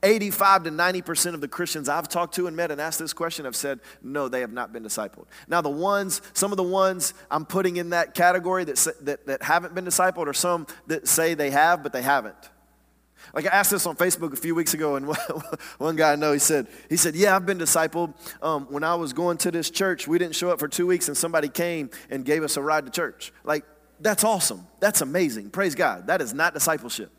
85 0.04 0.64
to 0.64 0.70
90% 0.70 1.34
of 1.34 1.42
the 1.42 1.48
Christians 1.48 1.90
I've 1.90 2.08
talked 2.08 2.36
to 2.36 2.48
and 2.48 2.56
met 2.56 2.72
and 2.72 2.80
asked 2.80 3.00
this 3.00 3.14
question 3.14 3.46
have 3.46 3.56
said, 3.56 3.80
no, 4.04 4.28
they 4.28 4.42
have 4.42 4.54
not 4.54 4.72
been 4.72 4.84
discipled. 4.84 5.26
Now, 5.48 5.62
the 5.62 5.70
ones, 5.70 6.22
some 6.34 6.52
of 6.52 6.58
the 6.58 6.64
ones 6.64 7.14
I'm 7.32 7.46
putting 7.46 7.78
in 7.78 7.90
that 7.90 8.14
category 8.14 8.64
that, 8.66 8.76
that, 9.02 9.26
that 9.26 9.44
haven't 9.44 9.74
been 9.74 9.86
discipled 9.86 10.28
are 10.28 10.34
some 10.34 10.68
that 10.88 11.08
say 11.08 11.34
they 11.34 11.50
have, 11.50 11.82
but 11.82 11.94
they 11.94 12.04
haven't. 12.04 12.36
Like 13.34 13.46
I 13.46 13.50
asked 13.50 13.72
this 13.72 13.86
on 13.86 13.96
Facebook 13.96 14.34
a 14.34 14.38
few 14.38 14.56
weeks 14.56 14.74
ago, 14.74 14.96
and 14.96 15.08
one 15.78 15.96
guy 15.96 16.14
I 16.14 16.16
know, 16.16 16.32
he 16.32 16.40
said, 16.40 16.68
he 16.90 16.96
said, 16.96 17.16
yeah, 17.16 17.36
I've 17.36 17.46
been 17.46 17.58
discipled. 17.58 18.14
Um, 18.42 18.68
when 18.70 18.84
I 18.84 18.96
was 18.96 19.14
going 19.14 19.38
to 19.40 19.52
this 19.52 19.70
church, 19.70 20.08
we 20.08 20.18
didn't 20.18 20.36
show 20.36 20.50
up 20.50 20.60
for 20.60 20.68
two 20.68 20.88
weeks, 20.88 21.08
and 21.08 21.18
somebody 21.18 21.50
came 21.50 21.90
and 22.10 22.24
gave 22.24 22.44
us 22.44 22.56
a 22.58 22.62
ride 22.62 22.86
to 22.86 22.92
church. 22.92 23.34
Like, 23.44 23.66
that's 24.00 24.24
awesome. 24.24 24.68
That's 24.80 25.02
amazing. 25.02 25.50
Praise 25.50 25.76
God. 25.76 26.08
That 26.08 26.22
is 26.22 26.34
not 26.34 26.54
discipleship. 26.54 27.12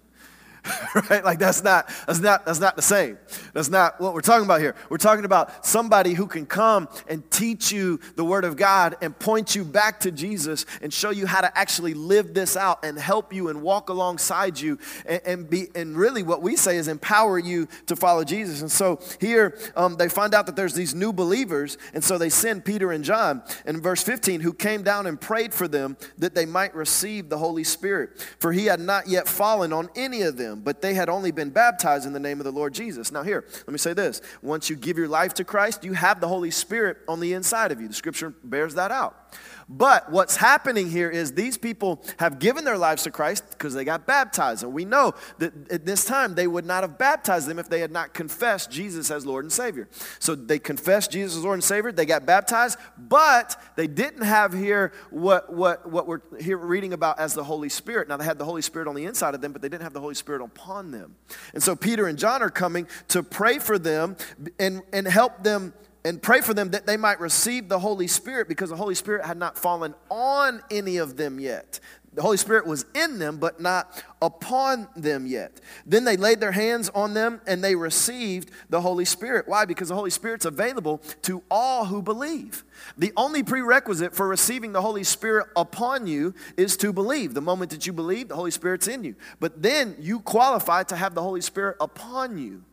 right? 1.11 1.25
Like 1.25 1.39
that's 1.39 1.63
not 1.63 1.91
that's 2.07 2.21
not 2.21 2.47
that's 2.47 2.61
not 2.61 2.77
the 2.77 2.83
same. 2.83 3.19
That's 3.53 3.69
not 3.69 4.01
what 4.01 4.15
we're 4.15 4.21
talking 4.21 4.45
about 4.45 4.61
here. 4.61 4.75
We're 4.89 4.99
talking 4.99 5.25
about 5.25 5.65
somebody 5.67 6.15
who 6.15 6.27
can 6.27 6.47
come 6.47 6.89
and 7.09 7.29
teach 7.31 7.73
you 7.73 8.01
the 8.17 8.25
word 8.25 8.45
of 8.45 8.57
God 8.57 8.97
and 9.01 9.19
point 9.19 9.55
you 9.55 9.65
back 9.65 10.01
to 10.01 10.11
Jesus 10.11 10.67
and 10.83 10.93
show 10.93 11.11
you 11.11 11.27
how 11.27 11.41
to 11.41 11.59
actually 11.59 11.95
live 11.95 12.35
this 12.35 12.57
out 12.57 12.85
and 12.85 12.99
help 12.99 13.33
you 13.33 13.49
and 13.49 13.63
walk 13.63 13.89
alongside 13.89 14.59
you 14.61 14.79
and, 15.07 15.21
and 15.25 15.51
be 15.51 15.69
and 15.75 15.97
really 15.97 16.23
what 16.23 16.43
we 16.43 16.57
say 16.57 16.77
is 16.77 16.89
empower 16.89 17.39
you 17.39 17.69
to 17.87 17.97
follow 17.97 18.25
Jesus. 18.25 18.61
And 18.61 18.71
so 18.71 19.01
here 19.21 19.59
um, 19.77 19.97
they 19.97 20.09
find 20.09 20.35
out 20.35 20.47
that 20.47 20.57
there's 20.57 20.75
these 20.75 20.95
new 20.95 21.13
believers, 21.13 21.79
and 21.95 22.03
so 22.03 22.19
they 22.19 22.29
send 22.29 22.65
Peter 22.65 22.93
and 22.93 23.05
John 23.05 23.43
in 23.67 23.81
verse 23.81 24.03
15, 24.03 24.41
who 24.41 24.53
came 24.53 24.83
down 24.83 25.07
and 25.07 25.21
prayed 25.21 25.53
for 25.53 25.69
them 25.69 25.97
that 26.19 26.35
they 26.35 26.47
might 26.47 26.75
receive 26.75 27.29
the 27.29 27.39
Holy 27.39 27.65
Spirit, 27.65 28.11
for 28.39 28.53
he 28.53 28.67
had 28.67 28.81
not 28.81 29.09
yet 29.09 29.29
fallen 29.29 29.73
on 29.73 29.89
any 29.95 30.23
of 30.23 30.37
them 30.37 30.58
but 30.65 30.83
they 30.83 30.95
had 30.95 31.09
only 31.09 31.31
been 31.31 31.51
baptized 31.51 32.07
in 32.07 32.13
the 32.13 32.21
name 32.21 32.41
of 32.41 32.45
the 32.45 32.53
Lord 32.53 32.75
Jesus. 32.75 33.13
Now, 33.13 33.23
here, 33.23 33.45
let 33.49 33.69
me 33.69 33.79
say 33.79 33.93
this. 33.93 34.21
Once 34.43 34.69
you 34.69 34.77
give 34.77 34.99
your 34.99 35.09
life 35.09 35.35
to 35.35 35.45
Christ, 35.45 35.85
you 35.85 35.93
have 35.93 36.21
the 36.21 36.29
Holy 36.29 36.51
Spirit 36.51 36.99
on 37.09 37.21
the 37.21 37.33
inside 37.33 37.73
of 37.73 37.81
you. 37.81 37.89
The 37.89 37.95
scripture 37.95 38.35
bears 38.45 38.75
that 38.75 38.91
out. 38.91 39.37
But 39.69 40.11
what's 40.11 40.37
happening 40.37 40.91
here 40.91 41.11
is 41.11 41.33
these 41.33 41.59
people 41.59 42.03
have 42.19 42.39
given 42.39 42.65
their 42.65 42.79
lives 42.79 43.03
to 43.03 43.11
Christ 43.11 43.45
because 43.51 43.75
they 43.75 43.85
got 43.85 44.07
baptized. 44.07 44.63
And 44.63 44.73
we 44.73 44.87
know 44.87 45.13
that 45.39 45.71
at 45.71 45.85
this 45.85 46.07
time 46.07 46.35
they 46.35 46.47
would 46.47 46.65
not 46.65 46.83
have 46.85 46.97
baptized 46.97 47.47
them 47.47 47.59
if 47.59 47.69
they 47.69 47.81
had 47.81 47.91
not 47.91 48.15
confessed 48.15 48.71
Jesus 48.71 49.11
as 49.11 49.27
Lord 49.27 49.45
and 49.45 49.53
Savior. 49.53 49.87
So 50.21 50.35
they 50.35 50.59
confessed 50.59 51.11
Jesus 51.11 51.37
as 51.37 51.45
Lord 51.45 51.55
and 51.55 51.65
Savior, 51.65 51.93
they 51.93 52.07
got 52.07 52.25
baptized, 52.25 52.79
but 52.97 53.61
they 53.77 53.87
didn't 53.87 54.23
have 54.23 54.55
here 54.55 54.93
what, 55.11 55.53
what, 55.53 55.91
what 55.91 56.07
we're 56.07 56.23
here 56.41 56.57
reading 56.57 56.95
about 56.95 57.19
as 57.19 57.35
the 57.35 57.45
Holy 57.45 57.69
Spirit. 57.69 58.09
Now 58.09 58.17
they 58.17 58.25
had 58.25 58.39
the 58.39 58.47
Holy 58.47 58.63
Spirit 58.63 58.89
on 58.89 58.95
the 58.95 59.05
inside 59.05 59.35
of 59.35 59.43
them, 59.43 59.53
but 59.53 59.61
they 59.61 59.69
didn't 59.69 59.83
have 59.83 59.93
the 59.93 60.01
Holy 60.01 60.15
Spirit 60.15 60.41
upon 60.41 60.93
them. 60.93 61.17
And 61.53 61.63
so 61.63 61.77
Peter 61.77 62.07
and 62.07 62.19
John 62.19 62.43
are 62.43 62.51
coming 62.51 62.87
to 63.09 63.23
pray 63.23 63.59
for 63.59 63.79
them 63.79 64.17
and, 64.59 64.83
and 64.95 65.07
help 65.07 65.43
them 65.43 65.75
and 66.05 66.23
pray 66.23 66.41
for 66.41 66.55
them 66.55 66.71
that 66.71 66.87
they 66.87 66.97
might 66.97 67.21
receive 67.21 67.69
the 67.69 67.79
Holy 67.79 68.07
Spirit 68.07 68.49
because 68.49 68.71
the 68.71 68.77
Holy 68.77 68.95
Spirit 68.95 69.25
had 69.25 69.37
not 69.37 69.59
fallen 69.59 69.95
on 70.11 70.63
any 70.71 70.97
of 70.97 71.17
them 71.17 71.41
yet. 71.41 71.81
The 72.15 72.23
Holy 72.23 72.37
Spirit 72.37 72.67
was 72.67 72.85
in 72.95 73.19
them, 73.19 73.37
but 73.37 73.61
not 73.61 74.03
upon 74.21 74.89
them 74.97 75.27
yet. 75.27 75.61
Then 75.87 76.05
they 76.05 76.17
laid 76.17 76.41
their 76.41 76.53
hands 76.53 76.89
on 76.89 77.15
them 77.15 77.41
and 77.47 77.63
they 77.63 77.77
received 77.77 78.51
the 78.71 78.81
Holy 78.81 79.05
Spirit. 79.05 79.47
Why? 79.47 79.67
Because 79.67 79.89
the 79.89 79.95
Holy 79.95 80.11
Spirit's 80.11 80.45
available 80.45 80.99
to 81.23 81.43
all 81.51 81.85
who 81.85 82.03
believe. 82.03 82.65
The 82.97 83.13
only 83.17 83.43
prerequisite 83.43 84.17
for 84.17 84.27
receiving 84.27 84.73
the 84.73 84.83
Holy 84.83 85.05
Spirit 85.05 85.47
upon 85.55 86.07
you 86.07 86.35
is 86.57 86.77
to 86.79 86.93
believe. 86.93 87.35
The 87.35 87.41
moment 87.41 87.71
that 87.71 87.87
you 87.87 87.93
believe, 87.93 88.29
the 88.29 88.37
Holy 88.37 88.51
Spirit's 88.51 88.89
in 88.89 89.05
you. 89.05 89.15
But 89.39 89.63
then 89.63 89.95
you 90.01 90.21
qualify 90.21 90.85
to 90.85 90.97
have 90.97 91.15
the 91.15 91.23
Holy 91.23 91.43
Spirit 91.43 91.77
upon 91.81 92.39
you. 92.39 92.65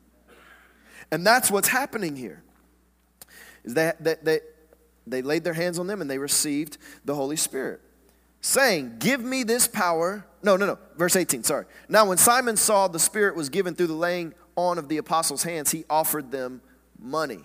And 1.11 1.23
that's 1.23 1.51
what's 1.51 1.67
happening 1.67 2.15
here 2.15 2.41
is 3.65 3.73
that, 3.73 4.01
that, 4.03 4.23
that 4.25 4.43
they 5.07 5.21
laid 5.21 5.43
their 5.43 5.53
hands 5.53 5.79
on 5.79 5.87
them 5.87 6.01
and 6.01 6.09
they 6.09 6.17
received 6.17 6.77
the 7.03 7.15
Holy 7.15 7.35
Spirit, 7.35 7.81
saying, 8.41 8.97
Give 8.99 9.21
me 9.21 9.43
this 9.43 9.67
power. 9.67 10.25
No, 10.43 10.55
no, 10.55 10.65
no. 10.67 10.77
Verse 10.95 11.15
18, 11.15 11.43
sorry. 11.43 11.65
Now, 11.89 12.07
when 12.07 12.17
Simon 12.17 12.55
saw 12.55 12.87
the 12.87 12.99
Spirit 12.99 13.35
was 13.35 13.49
given 13.49 13.75
through 13.75 13.87
the 13.87 13.93
laying 13.93 14.33
on 14.55 14.77
of 14.77 14.87
the 14.87 14.97
apostles' 14.97 15.43
hands, 15.43 15.71
he 15.71 15.83
offered 15.89 16.31
them 16.31 16.61
money, 16.99 17.41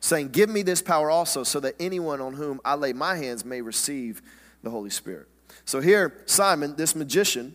saying, 0.00 0.30
Give 0.30 0.48
me 0.48 0.62
this 0.62 0.82
power 0.82 1.10
also, 1.10 1.44
so 1.44 1.60
that 1.60 1.74
anyone 1.78 2.20
on 2.20 2.34
whom 2.34 2.60
I 2.64 2.74
lay 2.74 2.94
my 2.94 3.16
hands 3.16 3.44
may 3.44 3.60
receive 3.60 4.22
the 4.62 4.70
Holy 4.70 4.90
Spirit. 4.90 5.28
So 5.66 5.80
here, 5.80 6.22
Simon, 6.24 6.76
this 6.76 6.94
magician, 6.94 7.54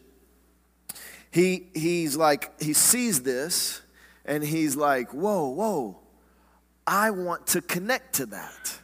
he, 1.32 1.68
he's 1.74 2.16
like, 2.16 2.62
he 2.62 2.74
sees 2.74 3.24
this 3.24 3.82
and 4.24 4.44
he's 4.44 4.76
like, 4.76 5.12
Whoa, 5.12 5.50
whoa 5.50 6.03
I 6.86 7.12
want 7.12 7.48
to 7.48 7.62
connect 7.62 8.16
to 8.16 8.26
that. 8.28 8.80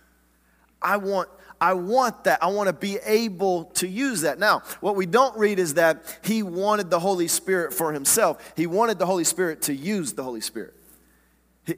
I 0.82 0.98
want 0.98 1.30
I 1.62 1.74
want 1.74 2.24
that. 2.24 2.42
I 2.42 2.48
want 2.48 2.68
to 2.68 2.74
be 2.74 2.98
able 3.06 3.66
to 3.76 3.88
use 3.88 4.22
that. 4.22 4.40
Now, 4.40 4.64
what 4.80 4.96
we 4.96 5.06
don't 5.06 5.38
read 5.38 5.60
is 5.60 5.74
that 5.74 6.20
he 6.24 6.42
wanted 6.42 6.90
the 6.90 7.00
Holy 7.00 7.28
Spirit 7.28 7.74
for 7.74 7.92
himself. 7.92 8.54
He 8.56 8.66
wanted 8.66 8.98
the 8.98 9.06
Holy 9.06 9.24
Spirit 9.24 9.64
to 9.64 9.76
use 9.76 10.14
the 10.14 10.24
Holy 10.24 10.42
Spirit. 10.42 10.74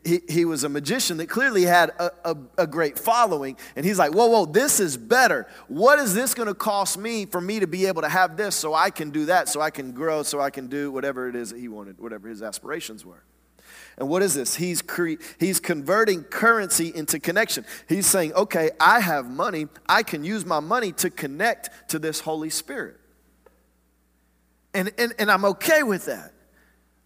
He, 0.05 0.21
he, 0.29 0.45
was 0.45 0.63
a 0.63 0.69
magician 0.69 1.17
that 1.17 1.27
clearly 1.27 1.63
had 1.63 1.89
a, 1.99 2.11
a, 2.23 2.37
a, 2.59 2.67
great 2.67 2.97
following. 2.97 3.57
And 3.75 3.85
he's 3.85 3.99
like, 3.99 4.13
whoa, 4.13 4.27
whoa, 4.27 4.45
this 4.45 4.79
is 4.79 4.95
better. 4.95 5.47
What 5.67 5.99
is 5.99 6.13
this 6.13 6.33
going 6.33 6.47
to 6.47 6.53
cost 6.53 6.97
me 6.97 7.25
for 7.25 7.41
me 7.41 7.59
to 7.59 7.67
be 7.67 7.87
able 7.87 8.01
to 8.03 8.07
have 8.07 8.37
this 8.37 8.55
so 8.55 8.73
I 8.73 8.89
can 8.89 9.09
do 9.09 9.25
that, 9.25 9.49
so 9.49 9.59
I 9.59 9.69
can 9.69 9.91
grow, 9.91 10.23
so 10.23 10.39
I 10.39 10.49
can 10.49 10.67
do 10.67 10.93
whatever 10.93 11.27
it 11.27 11.35
is 11.35 11.49
that 11.49 11.59
he 11.59 11.67
wanted, 11.67 11.99
whatever 11.99 12.29
his 12.29 12.41
aspirations 12.41 13.03
were? 13.03 13.21
And 13.97 14.09
what 14.09 14.21
is 14.21 14.33
this? 14.33 14.55
He's, 14.55 14.81
cre- 14.81 15.21
he's 15.39 15.59
converting 15.59 16.23
currency 16.23 16.91
into 16.93 17.19
connection. 17.19 17.65
He's 17.87 18.07
saying, 18.07 18.33
okay, 18.33 18.71
I 18.79 18.99
have 18.99 19.29
money. 19.29 19.67
I 19.87 20.03
can 20.03 20.23
use 20.23 20.45
my 20.45 20.59
money 20.59 20.91
to 20.93 21.09
connect 21.09 21.89
to 21.89 21.99
this 21.99 22.19
Holy 22.19 22.49
Spirit. 22.49 22.97
And, 24.73 24.91
and, 24.97 25.13
and 25.19 25.29
I'm 25.29 25.45
okay 25.45 25.83
with 25.83 26.05
that. 26.05 26.33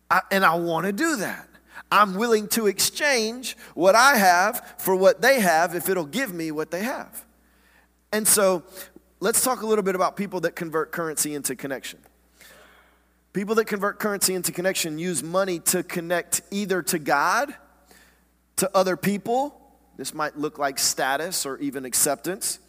I, 0.10 0.22
and 0.32 0.46
I 0.46 0.56
want 0.56 0.86
to 0.86 0.94
do 0.94 1.18
that. 1.18 1.50
I'm 1.92 2.16
willing 2.16 2.48
to 2.50 2.68
exchange 2.68 3.58
what 3.74 3.96
I 3.96 4.18
have 4.18 4.76
for 4.78 4.96
what 4.96 5.22
they 5.22 5.40
have 5.40 5.76
if 5.76 5.90
it'll 5.90 6.06
give 6.06 6.34
me 6.34 6.52
what 6.52 6.72
they 6.72 6.84
have. 6.84 7.26
And 8.12 8.28
so 8.28 8.64
let's 9.20 9.44
talk 9.44 9.62
a 9.62 9.66
little 9.66 9.84
bit 9.84 9.96
about 9.96 10.16
people 10.16 10.42
that 10.42 10.56
convert 10.56 10.92
currency 10.92 11.36
into 11.36 11.56
connection. 11.56 12.00
People 13.36 13.56
that 13.56 13.66
convert 13.66 14.00
currency 14.00 14.34
into 14.34 14.54
connection 14.54 14.98
use 14.98 15.22
money 15.22 15.60
to 15.60 15.84
connect 15.84 16.42
either 16.52 16.82
to 16.84 16.98
God, 16.98 17.54
to 18.56 18.72
other 18.74 18.96
people. 18.96 19.62
This 19.98 20.14
might 20.14 20.38
look 20.38 20.58
like 20.58 20.80
status 20.80 21.46
or 21.46 21.58
even 21.58 21.84
acceptance. 21.84 22.60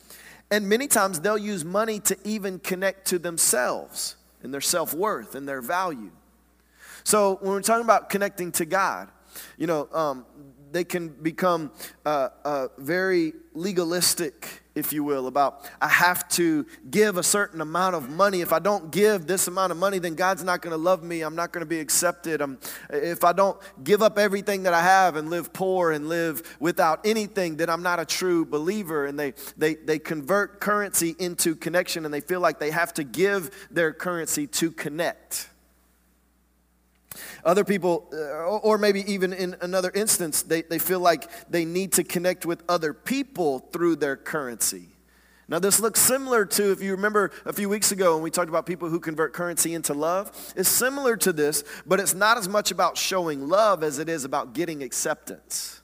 And 0.51 0.69
many 0.69 0.89
times 0.89 1.21
they'll 1.21 1.39
use 1.39 1.65
money 1.65 2.01
to 2.01 2.19
even 2.25 2.59
connect 2.59 3.07
to 3.11 3.21
themselves 3.21 4.17
and 4.43 4.53
their 4.53 4.61
self 4.61 4.93
worth 4.93 5.37
and 5.37 5.49
their 5.49 5.61
value. 5.61 6.11
So 7.05 7.39
when 7.41 7.53
we're 7.53 7.63
talking 7.63 7.85
about 7.85 8.11
connecting 8.11 8.51
to 8.51 8.65
God, 8.65 9.09
you 9.57 9.69
know, 9.69 9.89
um, 9.93 10.27
they 10.73 10.83
can 10.83 11.11
become 11.11 11.71
uh, 12.05 12.31
uh, 12.45 12.69
very 12.77 13.35
legalistic, 13.55 14.63
if 14.77 14.93
you 14.93 15.03
will, 15.03 15.27
about 15.27 15.69
I 15.81 15.89
have 15.89 16.29
to 16.31 16.67
give 16.91 17.17
a 17.17 17.23
certain 17.23 17.61
amount 17.61 17.97
of 17.97 18.11
money. 18.11 18.43
If 18.43 18.53
I 18.53 18.59
don't 18.59 18.91
give 18.93 19.27
this 19.27 19.49
amount 19.49 19.73
of 19.73 19.79
money, 19.79 19.99
then 19.99 20.15
God's 20.15 20.45
not 20.45 20.61
going 20.61 20.73
to 20.73 20.77
love 20.77 21.03
me. 21.03 21.23
I'm 21.23 21.35
not 21.35 21.51
going 21.51 21.63
to 21.63 21.69
be 21.69 21.81
accepted. 21.81 22.43
I'm, 22.43 22.59
if 22.91 23.25
I 23.25 23.33
don't 23.33 23.59
give 23.83 24.03
up 24.03 24.19
everything 24.19 24.65
that 24.65 24.75
I 24.75 24.83
have 24.83 25.17
and 25.17 25.31
live 25.31 25.53
poor 25.53 25.91
and 25.91 26.09
live 26.09 26.57
without 26.61 27.01
anything, 27.07 27.57
then 27.57 27.71
I'm 27.71 27.83
not 27.83 27.99
a 27.99 28.05
true 28.05 28.45
believer. 28.45 29.07
And 29.07 29.19
they, 29.19 29.33
they, 29.57 29.75
they 29.75 29.99
convert 29.99 30.61
currency 30.61 31.17
into 31.19 31.57
connection 31.57 32.05
and 32.05 32.13
they 32.13 32.21
feel 32.21 32.41
like 32.41 32.61
they 32.61 32.71
have 32.71 32.93
to 32.95 33.05
give 33.05 33.69
their 33.71 33.93
currency 33.93 34.47
to 34.47 34.71
connect. 34.71 35.49
Other 37.45 37.65
people, 37.65 38.09
uh, 38.13 38.59
or 38.59 38.79
maybe 38.79 39.11
even 39.13 39.33
in 39.33 39.57
another 39.61 39.91
instance, 39.95 40.43
they, 40.43 40.63
they 40.63 40.79
feel 40.79 41.01
like 41.01 41.51
they 41.51 41.65
need 41.65 41.93
to 41.93 42.05
connect 42.05 42.47
with 42.47 42.63
other 42.69 42.93
people 42.93 43.61
through 43.73 43.97
their 43.97 44.17
currency. 44.17 44.89
Now, 45.49 45.61
this 45.61 45.79
looks 45.79 46.01
similar 46.01 46.45
to, 46.45 46.73
if 46.73 46.83
you 46.83 46.93
remember 46.93 47.31
a 47.45 47.53
few 47.53 47.69
weeks 47.69 47.93
ago 47.93 48.15
when 48.15 48.23
we 48.25 48.31
talked 48.31 48.49
about 48.49 48.67
people 48.67 48.89
who 48.89 48.99
convert 48.99 49.33
currency 49.33 49.75
into 49.75 49.95
love, 49.95 50.33
it's 50.57 50.69
similar 50.69 51.17
to 51.19 51.33
this, 51.33 51.63
but 51.87 52.01
it's 52.01 52.15
not 52.15 52.37
as 52.37 52.49
much 52.49 52.73
about 52.73 52.99
showing 52.99 53.49
love 53.49 53.85
as 53.85 54.01
it 54.01 54.09
is 54.09 54.25
about 54.25 54.55
getting 54.55 54.83
acceptance. 54.83 55.81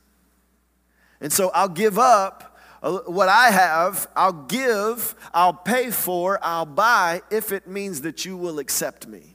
And 1.21 1.33
so 1.33 1.53
I'll 1.55 1.68
give 1.68 1.97
up 1.97 2.59
uh, 2.83 2.99
what 3.07 3.29
I 3.29 3.53
have, 3.53 4.09
I'll 4.16 4.33
give, 4.33 5.14
I'll 5.33 5.53
pay 5.53 5.92
for, 5.92 6.40
I'll 6.42 6.66
buy 6.66 7.23
if 7.31 7.53
it 7.53 7.68
means 7.68 8.01
that 8.01 8.25
you 8.25 8.37
will 8.37 8.59
accept 8.59 9.07
me. 9.07 9.32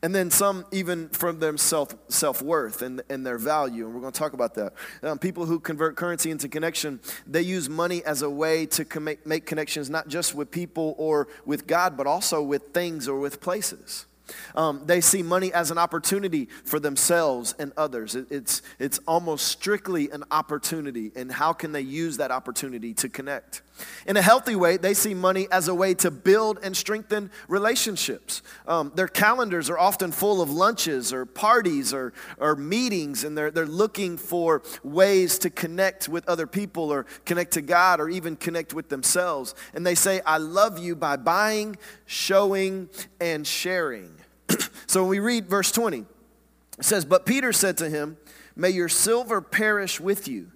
And 0.00 0.14
then 0.14 0.30
some 0.30 0.64
even 0.70 1.08
from 1.08 1.40
their 1.40 1.56
self, 1.56 1.92
self-worth 2.08 2.82
and, 2.82 3.02
and 3.08 3.26
their 3.26 3.36
value. 3.36 3.84
And 3.84 3.94
we're 3.94 4.00
going 4.00 4.12
to 4.12 4.18
talk 4.18 4.32
about 4.32 4.54
that. 4.54 4.74
Um, 5.02 5.18
people 5.18 5.44
who 5.44 5.58
convert 5.58 5.96
currency 5.96 6.30
into 6.30 6.48
connection, 6.48 7.00
they 7.26 7.42
use 7.42 7.68
money 7.68 8.04
as 8.04 8.22
a 8.22 8.30
way 8.30 8.66
to 8.66 9.00
make, 9.00 9.26
make 9.26 9.44
connections 9.44 9.90
not 9.90 10.06
just 10.06 10.36
with 10.36 10.52
people 10.52 10.94
or 10.98 11.26
with 11.44 11.66
God, 11.66 11.96
but 11.96 12.06
also 12.06 12.40
with 12.40 12.68
things 12.72 13.08
or 13.08 13.18
with 13.18 13.40
places. 13.40 14.06
Um, 14.54 14.82
they 14.84 15.00
see 15.00 15.22
money 15.22 15.52
as 15.52 15.70
an 15.70 15.78
opportunity 15.78 16.48
for 16.64 16.78
themselves 16.78 17.54
and 17.58 17.72
others. 17.76 18.14
It, 18.14 18.26
it's, 18.30 18.62
it's 18.78 18.98
almost 19.06 19.48
strictly 19.48 20.10
an 20.10 20.24
opportunity, 20.30 21.10
and 21.16 21.32
how 21.32 21.52
can 21.52 21.72
they 21.72 21.80
use 21.80 22.18
that 22.18 22.30
opportunity 22.30 22.94
to 22.94 23.08
connect? 23.08 23.62
In 24.06 24.16
a 24.16 24.22
healthy 24.22 24.56
way, 24.56 24.76
they 24.76 24.94
see 24.94 25.14
money 25.14 25.48
as 25.50 25.68
a 25.68 25.74
way 25.74 25.94
to 25.94 26.10
build 26.10 26.58
and 26.62 26.76
strengthen 26.76 27.30
relationships. 27.48 28.42
Um, 28.66 28.92
their 28.94 29.08
calendars 29.08 29.70
are 29.70 29.78
often 29.78 30.12
full 30.12 30.40
of 30.40 30.50
lunches 30.50 31.12
or 31.12 31.26
parties 31.26 31.92
or, 31.92 32.12
or 32.38 32.56
meetings, 32.56 33.24
and 33.24 33.36
they're, 33.36 33.50
they're 33.50 33.66
looking 33.66 34.16
for 34.16 34.62
ways 34.82 35.38
to 35.40 35.50
connect 35.50 36.08
with 36.08 36.28
other 36.28 36.46
people 36.46 36.92
or 36.92 37.06
connect 37.24 37.52
to 37.52 37.62
God 37.62 38.00
or 38.00 38.08
even 38.08 38.36
connect 38.36 38.74
with 38.74 38.88
themselves. 38.88 39.54
And 39.74 39.86
they 39.86 39.94
say, 39.94 40.20
I 40.24 40.38
love 40.38 40.78
you 40.78 40.96
by 40.96 41.16
buying, 41.16 41.76
showing, 42.06 42.88
and 43.20 43.46
sharing. 43.46 44.14
so 44.86 45.02
when 45.02 45.10
we 45.10 45.18
read 45.18 45.46
verse 45.46 45.70
20, 45.72 45.98
it 45.98 46.84
says, 46.84 47.04
But 47.04 47.26
Peter 47.26 47.52
said 47.52 47.76
to 47.78 47.88
him, 47.88 48.16
May 48.56 48.70
your 48.70 48.88
silver 48.88 49.40
perish 49.40 50.00
with 50.00 50.26
you, 50.26 50.50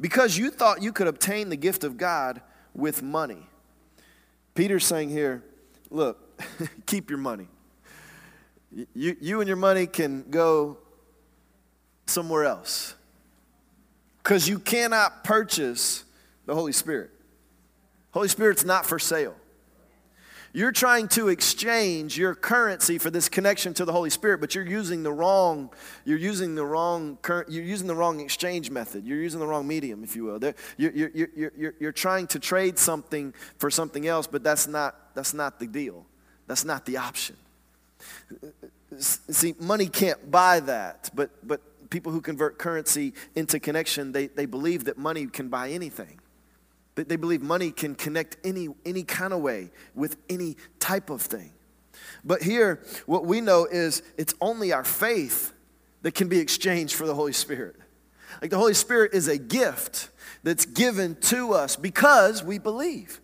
because 0.00 0.36
you 0.36 0.50
thought 0.50 0.82
you 0.82 0.92
could 0.92 1.08
obtain 1.08 1.48
the 1.48 1.56
gift 1.56 1.84
of 1.84 1.96
God 1.96 2.40
with 2.78 3.02
money. 3.02 3.46
Peter's 4.54 4.86
saying 4.86 5.10
here, 5.10 5.42
look, 5.90 6.40
keep 6.86 7.10
your 7.10 7.18
money. 7.18 7.48
You, 8.94 9.16
you 9.20 9.40
and 9.40 9.48
your 9.48 9.56
money 9.56 9.86
can 9.86 10.24
go 10.30 10.78
somewhere 12.06 12.44
else 12.44 12.94
because 14.22 14.48
you 14.48 14.58
cannot 14.58 15.24
purchase 15.24 16.04
the 16.46 16.54
Holy 16.54 16.72
Spirit. 16.72 17.10
Holy 18.12 18.28
Spirit's 18.28 18.64
not 18.64 18.86
for 18.86 18.98
sale. 18.98 19.34
You're 20.58 20.72
trying 20.72 21.06
to 21.10 21.28
exchange 21.28 22.18
your 22.18 22.34
currency 22.34 22.98
for 22.98 23.10
this 23.10 23.28
connection 23.28 23.74
to 23.74 23.84
the 23.84 23.92
Holy 23.92 24.10
Spirit, 24.10 24.40
but 24.40 24.56
you're 24.56 24.66
using 24.66 25.04
the 25.04 25.12
wrong, 25.12 25.70
you're 26.04 26.18
using 26.18 26.56
the 26.56 26.66
wrong, 26.66 27.16
you're 27.46 27.62
using 27.62 27.86
the 27.86 27.94
wrong 27.94 28.18
exchange 28.18 28.68
method. 28.68 29.04
You're 29.06 29.22
using 29.22 29.38
the 29.38 29.46
wrong 29.46 29.68
medium, 29.68 30.02
if 30.02 30.16
you 30.16 30.24
will. 30.24 30.40
You're, 30.76 30.90
you're, 30.90 31.10
you're, 31.14 31.52
you're, 31.56 31.74
you're 31.78 31.92
trying 31.92 32.26
to 32.26 32.40
trade 32.40 32.76
something 32.76 33.34
for 33.58 33.70
something 33.70 34.08
else, 34.08 34.26
but 34.26 34.42
that's 34.42 34.66
not, 34.66 35.14
that's 35.14 35.32
not 35.32 35.60
the 35.60 35.68
deal. 35.68 36.04
That's 36.48 36.64
not 36.64 36.86
the 36.86 36.96
option. 36.96 37.36
See, 38.98 39.54
money 39.60 39.86
can't 39.86 40.28
buy 40.28 40.58
that, 40.58 41.08
but, 41.14 41.30
but 41.46 41.88
people 41.88 42.10
who 42.10 42.20
convert 42.20 42.58
currency 42.58 43.14
into 43.36 43.60
connection, 43.60 44.10
they, 44.10 44.26
they 44.26 44.46
believe 44.46 44.86
that 44.86 44.98
money 44.98 45.28
can 45.28 45.50
buy 45.50 45.68
anything. 45.68 46.18
They 47.06 47.16
believe 47.16 47.42
money 47.42 47.70
can 47.70 47.94
connect 47.94 48.36
any, 48.44 48.68
any 48.84 49.04
kind 49.04 49.32
of 49.32 49.40
way 49.40 49.70
with 49.94 50.16
any 50.28 50.56
type 50.80 51.10
of 51.10 51.22
thing. 51.22 51.52
But 52.24 52.42
here, 52.42 52.82
what 53.06 53.24
we 53.26 53.40
know 53.40 53.66
is 53.66 54.02
it's 54.16 54.34
only 54.40 54.72
our 54.72 54.84
faith 54.84 55.52
that 56.02 56.14
can 56.14 56.28
be 56.28 56.38
exchanged 56.38 56.94
for 56.94 57.06
the 57.06 57.14
Holy 57.14 57.32
Spirit. 57.32 57.76
Like 58.40 58.50
the 58.50 58.58
Holy 58.58 58.74
Spirit 58.74 59.14
is 59.14 59.28
a 59.28 59.38
gift 59.38 60.10
that's 60.42 60.66
given 60.66 61.16
to 61.22 61.52
us 61.54 61.76
because 61.76 62.42
we 62.42 62.58
believe. 62.58 63.20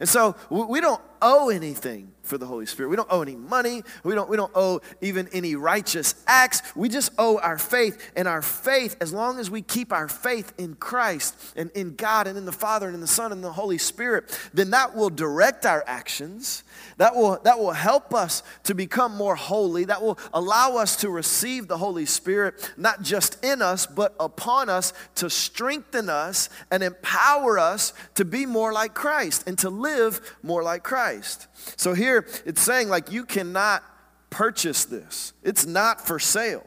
And 0.00 0.08
so 0.08 0.36
we 0.50 0.80
don't 0.80 1.00
owe 1.24 1.48
anything 1.48 2.12
for 2.24 2.38
the 2.38 2.46
Holy 2.46 2.66
Spirit. 2.66 2.88
We 2.88 2.96
don't 2.96 3.08
owe 3.10 3.22
any 3.22 3.36
money. 3.36 3.82
We 4.02 4.14
don't, 4.14 4.28
we 4.28 4.36
don't 4.36 4.52
owe 4.54 4.80
even 5.00 5.28
any 5.32 5.54
righteous 5.54 6.14
acts. 6.26 6.62
We 6.74 6.88
just 6.88 7.12
owe 7.18 7.38
our 7.38 7.58
faith. 7.58 8.12
And 8.16 8.26
our 8.26 8.42
faith, 8.42 8.96
as 9.00 9.12
long 9.12 9.38
as 9.38 9.50
we 9.50 9.62
keep 9.62 9.92
our 9.92 10.08
faith 10.08 10.52
in 10.58 10.74
Christ 10.74 11.36
and 11.56 11.70
in 11.72 11.94
God 11.94 12.26
and 12.26 12.36
in 12.36 12.44
the 12.46 12.52
Father 12.52 12.86
and 12.86 12.94
in 12.94 13.00
the 13.00 13.06
Son 13.06 13.30
and 13.32 13.44
the 13.44 13.52
Holy 13.52 13.78
Spirit, 13.78 14.38
then 14.52 14.70
that 14.70 14.94
will 14.94 15.10
direct 15.10 15.66
our 15.66 15.84
actions. 15.86 16.64
That 16.96 17.14
will, 17.14 17.38
that 17.44 17.58
will 17.58 17.72
help 17.72 18.14
us 18.14 18.42
to 18.64 18.74
become 18.74 19.16
more 19.16 19.36
holy. 19.36 19.84
That 19.84 20.02
will 20.02 20.18
allow 20.32 20.76
us 20.76 20.96
to 20.96 21.10
receive 21.10 21.68
the 21.68 21.78
Holy 21.78 22.06
Spirit, 22.06 22.72
not 22.76 23.02
just 23.02 23.42
in 23.44 23.60
us, 23.62 23.86
but 23.86 24.14
upon 24.18 24.68
us 24.68 24.92
to 25.16 25.28
strengthen 25.28 26.08
us 26.08 26.48
and 26.70 26.82
empower 26.82 27.58
us 27.58 27.92
to 28.14 28.24
be 28.24 28.46
more 28.46 28.72
like 28.72 28.94
Christ 28.94 29.46
and 29.46 29.58
to 29.58 29.70
live 29.70 30.36
more 30.42 30.62
like 30.62 30.82
Christ. 31.14 31.48
So 31.76 31.94
here 31.94 32.26
it's 32.44 32.60
saying, 32.60 32.88
like, 32.88 33.12
you 33.12 33.24
cannot 33.24 33.82
purchase 34.30 34.84
this, 34.84 35.32
it's 35.42 35.66
not 35.66 36.06
for 36.06 36.18
sale. 36.18 36.66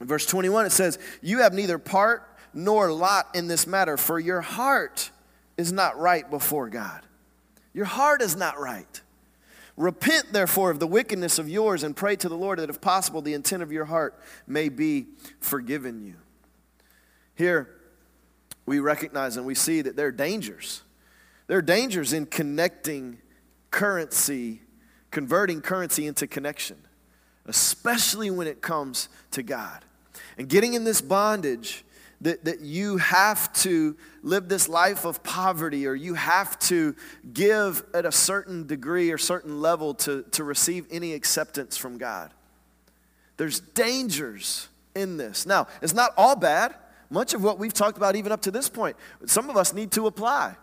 In 0.00 0.06
verse 0.06 0.26
21, 0.26 0.66
it 0.66 0.72
says, 0.72 0.98
You 1.22 1.38
have 1.38 1.54
neither 1.54 1.78
part 1.78 2.28
nor 2.52 2.92
lot 2.92 3.28
in 3.34 3.48
this 3.48 3.66
matter, 3.66 3.96
for 3.96 4.18
your 4.18 4.40
heart 4.40 5.10
is 5.56 5.72
not 5.72 5.98
right 5.98 6.28
before 6.28 6.68
God. 6.68 7.00
Your 7.72 7.86
heart 7.86 8.22
is 8.22 8.36
not 8.36 8.58
right. 8.60 9.00
Repent, 9.76 10.32
therefore, 10.32 10.70
of 10.70 10.78
the 10.78 10.86
wickedness 10.86 11.38
of 11.38 11.48
yours 11.48 11.82
and 11.82 11.96
pray 11.96 12.14
to 12.16 12.28
the 12.28 12.36
Lord 12.36 12.60
that, 12.60 12.70
if 12.70 12.80
possible, 12.80 13.22
the 13.22 13.34
intent 13.34 13.62
of 13.62 13.72
your 13.72 13.86
heart 13.86 14.20
may 14.46 14.68
be 14.68 15.06
forgiven 15.40 16.04
you. 16.04 16.14
Here, 17.34 17.68
we 18.66 18.78
recognize 18.78 19.36
and 19.36 19.46
we 19.46 19.56
see 19.56 19.82
that 19.82 19.96
there 19.96 20.08
are 20.08 20.12
dangers. 20.12 20.82
There 21.46 21.58
are 21.58 21.62
dangers 21.62 22.12
in 22.12 22.26
connecting 22.26 23.18
currency, 23.74 24.60
converting 25.10 25.60
currency 25.60 26.06
into 26.06 26.28
connection, 26.28 26.76
especially 27.46 28.30
when 28.30 28.46
it 28.46 28.62
comes 28.62 29.08
to 29.32 29.42
God. 29.42 29.84
And 30.38 30.48
getting 30.48 30.74
in 30.74 30.84
this 30.84 31.00
bondage 31.00 31.84
that, 32.20 32.44
that 32.44 32.60
you 32.60 32.98
have 32.98 33.52
to 33.54 33.96
live 34.22 34.48
this 34.48 34.68
life 34.68 35.04
of 35.04 35.24
poverty 35.24 35.88
or 35.88 35.94
you 35.96 36.14
have 36.14 36.56
to 36.60 36.94
give 37.32 37.84
at 37.92 38.06
a 38.06 38.12
certain 38.12 38.64
degree 38.64 39.10
or 39.10 39.18
certain 39.18 39.60
level 39.60 39.92
to, 39.94 40.22
to 40.30 40.44
receive 40.44 40.86
any 40.92 41.12
acceptance 41.12 41.76
from 41.76 41.98
God. 41.98 42.30
There's 43.38 43.58
dangers 43.58 44.68
in 44.94 45.16
this. 45.16 45.46
Now, 45.46 45.66
it's 45.82 45.94
not 45.94 46.12
all 46.16 46.36
bad. 46.36 46.76
Much 47.10 47.34
of 47.34 47.42
what 47.42 47.58
we've 47.58 47.74
talked 47.74 47.98
about, 47.98 48.14
even 48.14 48.30
up 48.30 48.42
to 48.42 48.52
this 48.52 48.68
point, 48.68 48.96
some 49.26 49.50
of 49.50 49.56
us 49.56 49.74
need 49.74 49.90
to 49.90 50.06
apply. 50.06 50.54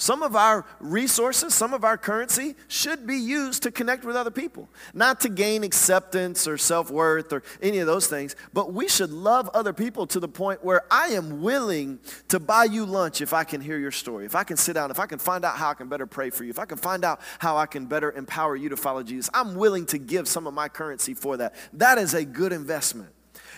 Some 0.00 0.22
of 0.22 0.34
our 0.34 0.64
resources, 0.78 1.52
some 1.52 1.74
of 1.74 1.84
our 1.84 1.98
currency 1.98 2.54
should 2.68 3.06
be 3.06 3.18
used 3.18 3.62
to 3.64 3.70
connect 3.70 4.02
with 4.02 4.16
other 4.16 4.30
people, 4.30 4.66
not 4.94 5.20
to 5.20 5.28
gain 5.28 5.62
acceptance 5.62 6.48
or 6.48 6.56
self 6.56 6.90
worth 6.90 7.34
or 7.34 7.42
any 7.60 7.80
of 7.80 7.86
those 7.86 8.06
things, 8.06 8.34
but 8.54 8.72
we 8.72 8.88
should 8.88 9.10
love 9.10 9.50
other 9.52 9.74
people 9.74 10.06
to 10.06 10.18
the 10.18 10.26
point 10.26 10.64
where 10.64 10.84
I 10.90 11.08
am 11.08 11.42
willing 11.42 11.98
to 12.28 12.40
buy 12.40 12.64
you 12.64 12.86
lunch 12.86 13.20
if 13.20 13.34
I 13.34 13.44
can 13.44 13.60
hear 13.60 13.76
your 13.76 13.90
story, 13.90 14.24
if 14.24 14.34
I 14.34 14.42
can 14.42 14.56
sit 14.56 14.72
down, 14.72 14.90
if 14.90 14.98
I 14.98 15.04
can 15.04 15.18
find 15.18 15.44
out 15.44 15.56
how 15.56 15.68
I 15.68 15.74
can 15.74 15.90
better 15.90 16.06
pray 16.06 16.30
for 16.30 16.44
you, 16.44 16.50
if 16.50 16.58
I 16.58 16.64
can 16.64 16.78
find 16.78 17.04
out 17.04 17.20
how 17.38 17.58
I 17.58 17.66
can 17.66 17.84
better 17.84 18.10
empower 18.10 18.56
you 18.56 18.70
to 18.70 18.78
follow 18.78 19.02
Jesus. 19.02 19.28
I'm 19.34 19.54
willing 19.54 19.84
to 19.86 19.98
give 19.98 20.28
some 20.28 20.46
of 20.46 20.54
my 20.54 20.70
currency 20.70 21.12
for 21.12 21.36
that. 21.36 21.54
That 21.74 21.98
is 21.98 22.14
a 22.14 22.24
good 22.24 22.54
investment. 22.54 23.12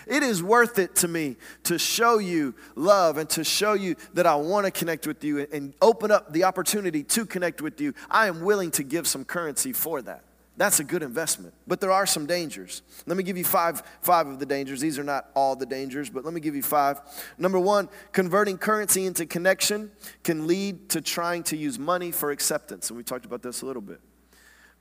It 0.07 0.23
is 0.23 0.43
worth 0.43 0.79
it 0.79 0.95
to 0.97 1.07
me 1.07 1.37
to 1.63 1.77
show 1.77 2.17
you 2.17 2.55
love 2.75 3.17
and 3.17 3.29
to 3.31 3.43
show 3.43 3.73
you 3.73 3.95
that 4.13 4.25
I 4.25 4.35
want 4.35 4.65
to 4.65 4.71
connect 4.71 5.07
with 5.07 5.23
you 5.23 5.47
and 5.51 5.73
open 5.81 6.11
up 6.11 6.31
the 6.33 6.43
opportunity 6.43 7.03
to 7.03 7.25
connect 7.25 7.61
with 7.61 7.79
you. 7.81 7.93
I 8.09 8.27
am 8.27 8.41
willing 8.41 8.71
to 8.71 8.83
give 8.83 9.07
some 9.07 9.25
currency 9.25 9.73
for 9.73 10.01
that. 10.03 10.23
That's 10.55 10.79
a 10.79 10.83
good 10.83 11.01
investment. 11.01 11.53
But 11.65 11.81
there 11.81 11.91
are 11.91 12.05
some 12.05 12.27
dangers. 12.27 12.83
Let 13.07 13.17
me 13.17 13.23
give 13.23 13.37
you 13.37 13.43
five, 13.43 13.81
five 14.01 14.27
of 14.27 14.37
the 14.37 14.45
dangers. 14.45 14.79
These 14.79 14.99
are 14.99 15.03
not 15.03 15.29
all 15.35 15.55
the 15.55 15.65
dangers, 15.65 16.09
but 16.11 16.23
let 16.25 16.33
me 16.33 16.41
give 16.41 16.55
you 16.55 16.61
five. 16.61 17.01
Number 17.39 17.59
one, 17.59 17.89
converting 18.11 18.59
currency 18.59 19.05
into 19.05 19.25
connection 19.25 19.91
can 20.23 20.45
lead 20.45 20.89
to 20.89 21.01
trying 21.01 21.43
to 21.43 21.57
use 21.57 21.79
money 21.79 22.11
for 22.11 22.29
acceptance. 22.29 22.89
And 22.89 22.97
we 22.97 23.03
talked 23.03 23.25
about 23.25 23.41
this 23.41 23.63
a 23.63 23.65
little 23.65 23.81
bit. 23.81 23.99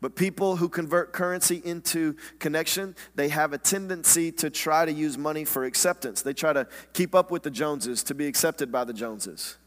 But 0.03 0.17
people 0.17 0.57
who 0.57 0.69
convert 0.69 1.13
currency 1.13 1.63
into 1.65 2.17
connection, 2.41 2.97
they 3.15 3.29
have 3.29 3.53
a 3.53 3.59
tendency 3.59 4.33
to 4.33 4.51
try 4.51 4.85
to 4.85 4.93
use 4.93 5.17
money 5.17 5.45
for 5.45 5.65
acceptance. 5.65 6.23
They 6.23 6.33
try 6.33 6.53
to 6.53 6.67
keep 6.93 7.15
up 7.15 7.31
with 7.31 7.45
the 7.45 7.51
Joneses 7.53 8.03
to 8.05 8.15
be 8.15 8.27
accepted 8.27 8.73
by 8.73 8.83
the 8.83 8.93
Joneses. 8.93 9.59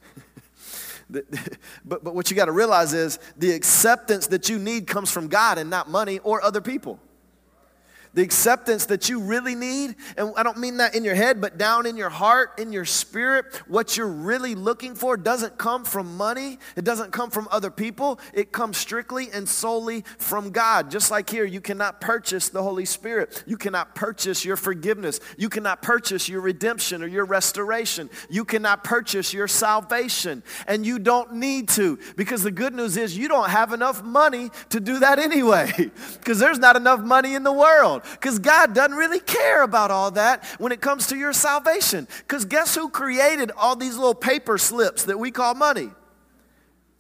but, 1.10 2.04
but 2.04 2.14
what 2.14 2.30
you 2.30 2.36
got 2.36 2.46
to 2.46 2.52
realize 2.52 2.94
is 2.94 3.18
the 3.38 3.52
acceptance 3.52 4.28
that 4.28 4.50
you 4.50 4.60
need 4.60 4.88
comes 4.88 5.10
from 5.10 5.30
God 5.30 5.58
and 5.58 5.70
not 5.70 5.90
money 5.90 6.20
or 6.20 6.44
other 6.44 6.60
people 6.60 7.00
the 8.16 8.22
acceptance 8.22 8.86
that 8.88 9.10
you 9.10 9.20
really 9.20 9.56
need. 9.56 9.96
And 10.18 10.34
I 10.36 10.44
don't 10.44 10.58
mean 10.58 10.78
that 10.78 10.96
in 10.96 11.04
your 11.04 11.16
head, 11.16 11.40
but 11.40 11.58
down 11.58 11.86
in 11.86 11.98
your 11.98 12.10
heart, 12.10 12.58
in 12.58 12.72
your 12.72 12.86
spirit, 12.86 13.46
what 13.68 13.98
you're 13.98 14.08
really 14.08 14.56
looking 14.56 14.96
for 14.96 15.18
doesn't 15.18 15.58
come 15.58 15.84
from 15.84 16.18
money, 16.18 16.58
it 16.76 16.84
doesn't 16.86 17.12
come 17.12 17.30
from 17.30 17.48
other 17.52 17.70
people, 17.70 18.20
it 18.34 18.52
comes 18.52 18.78
strictly 18.78 19.30
and 19.32 19.48
solely 19.48 20.04
from 20.18 20.52
God. 20.52 20.90
Just 20.90 21.12
like 21.12 21.30
here, 21.30 21.46
you 21.46 21.62
cannot 21.62 22.02
purchase 22.02 22.50
the 22.50 22.64
Holy 22.64 22.86
Spirit, 22.86 23.44
you 23.46 23.58
cannot 23.58 23.96
purchase 23.96 24.46
your 24.46 24.56
forgiveness, 24.56 25.20
you 25.38 25.50
cannot 25.50 25.82
purchase 25.82 26.30
your 26.30 26.42
redemption 26.42 27.04
or 27.04 27.08
your 27.08 27.26
restoration, 27.26 28.10
you 28.30 28.46
cannot 28.46 28.84
purchase 28.84 29.34
your 29.34 29.48
salvation, 29.48 30.42
and 30.68 30.86
you 30.86 31.00
don't 31.00 31.34
need 31.34 31.68
to 31.70 32.00
because 32.16 32.44
the 32.44 32.52
good 32.52 32.74
news 32.74 32.96
is 32.96 33.18
you 33.18 33.28
don't 33.28 33.50
have 33.50 33.74
enough 33.74 34.04
money 34.04 34.50
to 34.70 34.80
do 34.80 35.00
that 35.00 35.20
anyway 35.26 35.72
because 36.14 36.40
there's 36.40 36.60
not 36.60 36.76
enough 36.78 37.02
money 37.02 37.36
in 37.36 37.44
the 37.44 37.52
world 37.52 38.04
because 38.12 38.40
God 38.40 38.74
doesn't 38.74 38.96
really 38.98 39.20
care 39.20 39.64
about 39.64 39.92
all 39.92 40.12
that 40.12 40.46
when 40.58 40.72
it 40.72 40.82
comes 40.82 41.08
to 41.08 41.18
your 41.18 41.34
salvation. 41.34 42.08
Because 42.20 42.46
guess 42.46 42.76
who 42.76 42.90
created 42.90 43.52
all 43.58 43.76
these 43.76 43.98
little 43.98 44.16
paper 44.16 44.58
slips 44.58 45.04
that 45.06 45.20
we 45.20 45.32
call 45.32 45.54
money? 45.54 45.90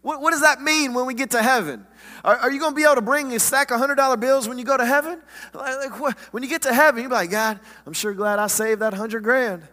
What, 0.01 0.21
what 0.21 0.31
does 0.31 0.41
that 0.41 0.61
mean 0.61 0.93
when 0.93 1.05
we 1.07 1.13
get 1.15 1.31
to 1.31 1.41
heaven? 1.41 1.85
Are, 2.23 2.35
are 2.35 2.51
you 2.51 2.59
going 2.59 2.73
to 2.73 2.75
be 2.75 2.83
able 2.83 2.95
to 2.95 3.01
bring 3.01 3.33
a 3.33 3.39
stack 3.39 3.71
of 3.71 3.81
$100 3.81 4.19
bills 4.19 4.47
when 4.47 4.59
you 4.59 4.63
go 4.63 4.77
to 4.77 4.85
heaven? 4.85 5.19
Like, 5.53 5.77
like 5.77 5.99
what, 5.99 6.17
when 6.31 6.43
you 6.43 6.49
get 6.49 6.61
to 6.63 6.73
heaven, 6.73 7.01
you're 7.01 7.11
like, 7.11 7.31
God, 7.31 7.59
I'm 7.85 7.93
sure 7.93 8.13
glad 8.13 8.37
I 8.37 8.47
saved 8.47 8.81
that 8.81 8.93
100 8.93 9.23
grand. 9.23 9.63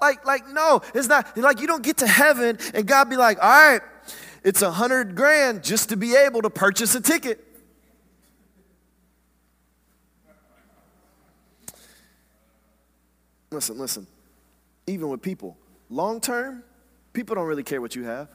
Like, 0.00 0.26
like, 0.26 0.48
no, 0.48 0.82
it's 0.94 1.08
not. 1.08 1.36
Like, 1.36 1.60
you 1.60 1.66
don't 1.66 1.82
get 1.82 1.98
to 1.98 2.06
heaven 2.06 2.58
and 2.74 2.86
God 2.86 3.10
be 3.10 3.16
like, 3.16 3.38
all 3.42 3.48
right, 3.50 3.80
it's 4.42 4.62
a 4.62 4.70
hundred 4.70 5.14
grand 5.14 5.62
just 5.62 5.90
to 5.90 5.96
be 5.96 6.16
able 6.16 6.42
to 6.42 6.50
purchase 6.50 6.94
a 6.94 7.00
ticket. 7.00 7.46
Listen, 13.50 13.78
listen. 13.78 14.06
Even 14.86 15.08
with 15.08 15.22
people, 15.22 15.56
long 15.88 16.20
term, 16.20 16.62
people 17.12 17.34
don't 17.34 17.46
really 17.46 17.62
care 17.62 17.80
what 17.80 17.94
you 17.94 18.04
have. 18.04 18.28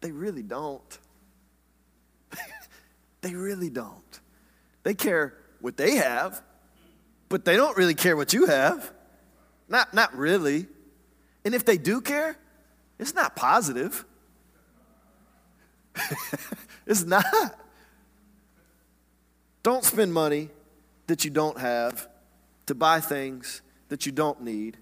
They 0.00 0.10
really 0.10 0.42
don't. 0.42 0.98
they 3.20 3.34
really 3.34 3.70
don't. 3.70 4.20
They 4.82 4.94
care 4.94 5.34
what 5.60 5.76
they 5.76 5.96
have, 5.96 6.42
but 7.28 7.44
they 7.44 7.56
don't 7.56 7.76
really 7.76 7.94
care 7.94 8.16
what 8.16 8.32
you 8.32 8.46
have. 8.46 8.92
Not, 9.68 9.94
not 9.94 10.14
really. 10.16 10.66
And 11.44 11.54
if 11.54 11.64
they 11.64 11.78
do 11.78 12.00
care, 12.00 12.36
it's 12.98 13.14
not 13.14 13.36
positive. 13.36 14.04
it's 16.86 17.04
not. 17.04 17.24
Don't 19.62 19.84
spend 19.84 20.12
money 20.12 20.50
that 21.06 21.24
you 21.24 21.30
don't 21.30 21.58
have 21.58 22.08
to 22.66 22.74
buy 22.74 23.00
things 23.00 23.62
that 23.88 24.06
you 24.06 24.12
don't 24.12 24.42
need, 24.42 24.78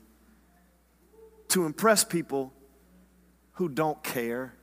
to 1.48 1.66
impress 1.66 2.04
people 2.04 2.52
who 3.52 3.68
don't 3.68 4.02
care. 4.02 4.54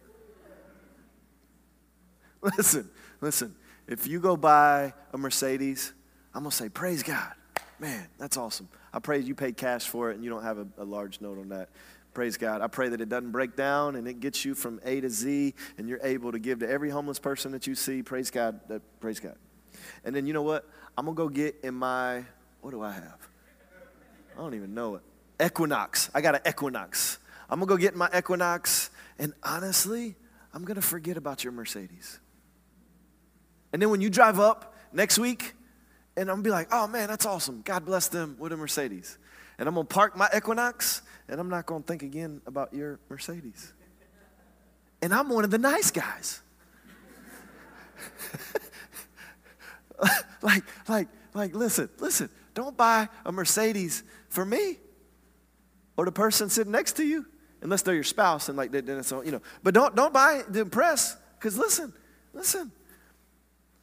Listen, 2.58 2.90
listen, 3.20 3.56
if 3.88 4.08
you 4.08 4.20
go 4.20 4.38
buy 4.38 4.94
a 5.12 5.18
Mercedes, 5.18 5.92
I'm 6.34 6.44
going 6.44 6.52
to 6.52 6.56
say, 6.56 6.70
Praise 6.70 7.04
God. 7.04 7.34
Man, 7.80 8.08
that's 8.18 8.38
awesome. 8.38 8.70
I 8.94 9.00
pray 9.00 9.20
you 9.20 9.36
paid 9.36 9.58
cash 9.58 9.88
for 9.88 10.10
it 10.12 10.16
and 10.16 10.24
you 10.24 10.30
don't 10.30 10.44
have 10.44 10.58
a, 10.58 10.68
a 10.78 10.84
large 10.84 11.22
note 11.22 11.38
on 11.38 11.50
that. 11.50 11.70
Praise 12.14 12.38
God. 12.38 12.62
I 12.62 12.68
pray 12.68 12.90
that 12.90 13.02
it 13.02 13.10
doesn't 13.10 13.32
break 13.32 13.56
down 13.56 13.96
and 13.96 14.08
it 14.08 14.20
gets 14.20 14.44
you 14.44 14.56
from 14.56 14.80
A 14.84 15.02
to 15.02 15.10
Z 15.10 15.54
and 15.78 15.88
you're 15.88 16.00
able 16.02 16.32
to 16.32 16.40
give 16.40 16.60
to 16.60 16.70
every 16.70 16.90
homeless 16.90 17.20
person 17.20 17.52
that 17.52 17.68
you 17.68 17.76
see. 17.76 18.02
Praise 18.02 18.32
God. 18.32 18.60
praise 19.00 19.20
God. 19.20 19.36
And 20.04 20.16
then 20.16 20.26
you 20.26 20.34
know 20.34 20.42
what? 20.42 20.68
I'm 20.98 21.06
going 21.06 21.16
to 21.16 21.24
go 21.24 21.30
get 21.30 21.58
in 21.64 21.76
my 21.76 22.24
what 22.62 22.72
do 22.72 22.82
I 22.82 22.91
have? 22.91 23.30
I 24.36 24.41
don't 24.41 24.54
even 24.54 24.74
know 24.74 24.96
it. 24.96 25.02
Equinox. 25.43 26.10
I 26.13 26.22
got 26.22 26.36
an 26.36 26.41
Equinox. 26.48 27.20
I'm 27.50 27.60
going 27.60 27.67
to 27.67 27.74
go 27.74 27.78
get 27.78 27.96
my 27.96 28.10
Equinox, 28.15 28.89
and 29.17 29.34
honestly, 29.43 30.15
I'm 30.54 30.65
going 30.65 30.76
to 30.76 30.82
forget 30.82 31.17
about 31.17 31.43
your 31.43 31.54
Mercedes. 31.54 32.20
And 33.72 33.82
then 33.82 33.89
when 33.89 34.02
you 34.02 34.10
drive 34.10 34.39
up 34.39 34.76
next 34.91 35.17
week, 35.17 35.54
and 36.15 36.30
I'm 36.30 36.38
going 36.38 36.43
to 36.43 36.48
be 36.48 36.52
like, 36.52 36.67
oh 36.72 36.88
man, 36.88 37.08
that's 37.08 37.26
awesome. 37.26 37.62
God 37.63 37.86
bless 37.86 38.08
them 38.08 38.36
with 38.39 38.52
a 38.52 38.58
Mercedes. 38.58 39.17
And 39.60 39.67
I'm 39.67 39.76
going 39.76 39.88
to 39.88 39.93
park 39.93 40.17
my 40.17 40.28
Equinox, 40.36 41.02
and 41.28 41.39
I'm 41.39 41.50
not 41.50 41.65
going 41.65 41.84
to 41.84 41.88
think 41.88 42.04
again 42.04 42.41
about 42.46 42.74
your 42.74 43.00
Mercedes. 43.10 43.74
And 45.02 45.13
I'm 45.13 45.30
one 45.30 45.43
of 45.43 45.52
the 45.52 45.58
nice 45.58 45.91
guys. 45.91 46.41
like, 50.41 50.63
like, 50.88 51.08
like, 51.34 51.56
listen, 51.56 51.89
listen. 52.00 52.30
Don't 52.58 52.76
buy 52.76 53.08
a 53.24 53.32
Mercedes 53.32 54.02
for 54.30 54.43
me 54.43 54.78
or 55.96 56.06
the 56.06 56.12
person 56.12 56.50
sitting 56.50 56.72
next 56.72 56.93
to 56.93 57.06
you, 57.06 57.24
unless 57.62 57.84
they're 57.84 57.93
your 57.93 58.04
spouse 58.04 58.50
and 58.50 58.58
like 58.58 58.72
that. 58.72 58.88
then 58.88 58.98
it's 58.98 59.12
you 59.12 59.30
know. 59.30 59.43
But 59.62 59.76
don't 59.76 59.96
don't 59.96 60.12
buy 60.12 60.41
to 60.52 60.62
impress, 60.62 61.15
because 61.38 61.56
listen, 61.56 61.93
listen, 62.34 62.72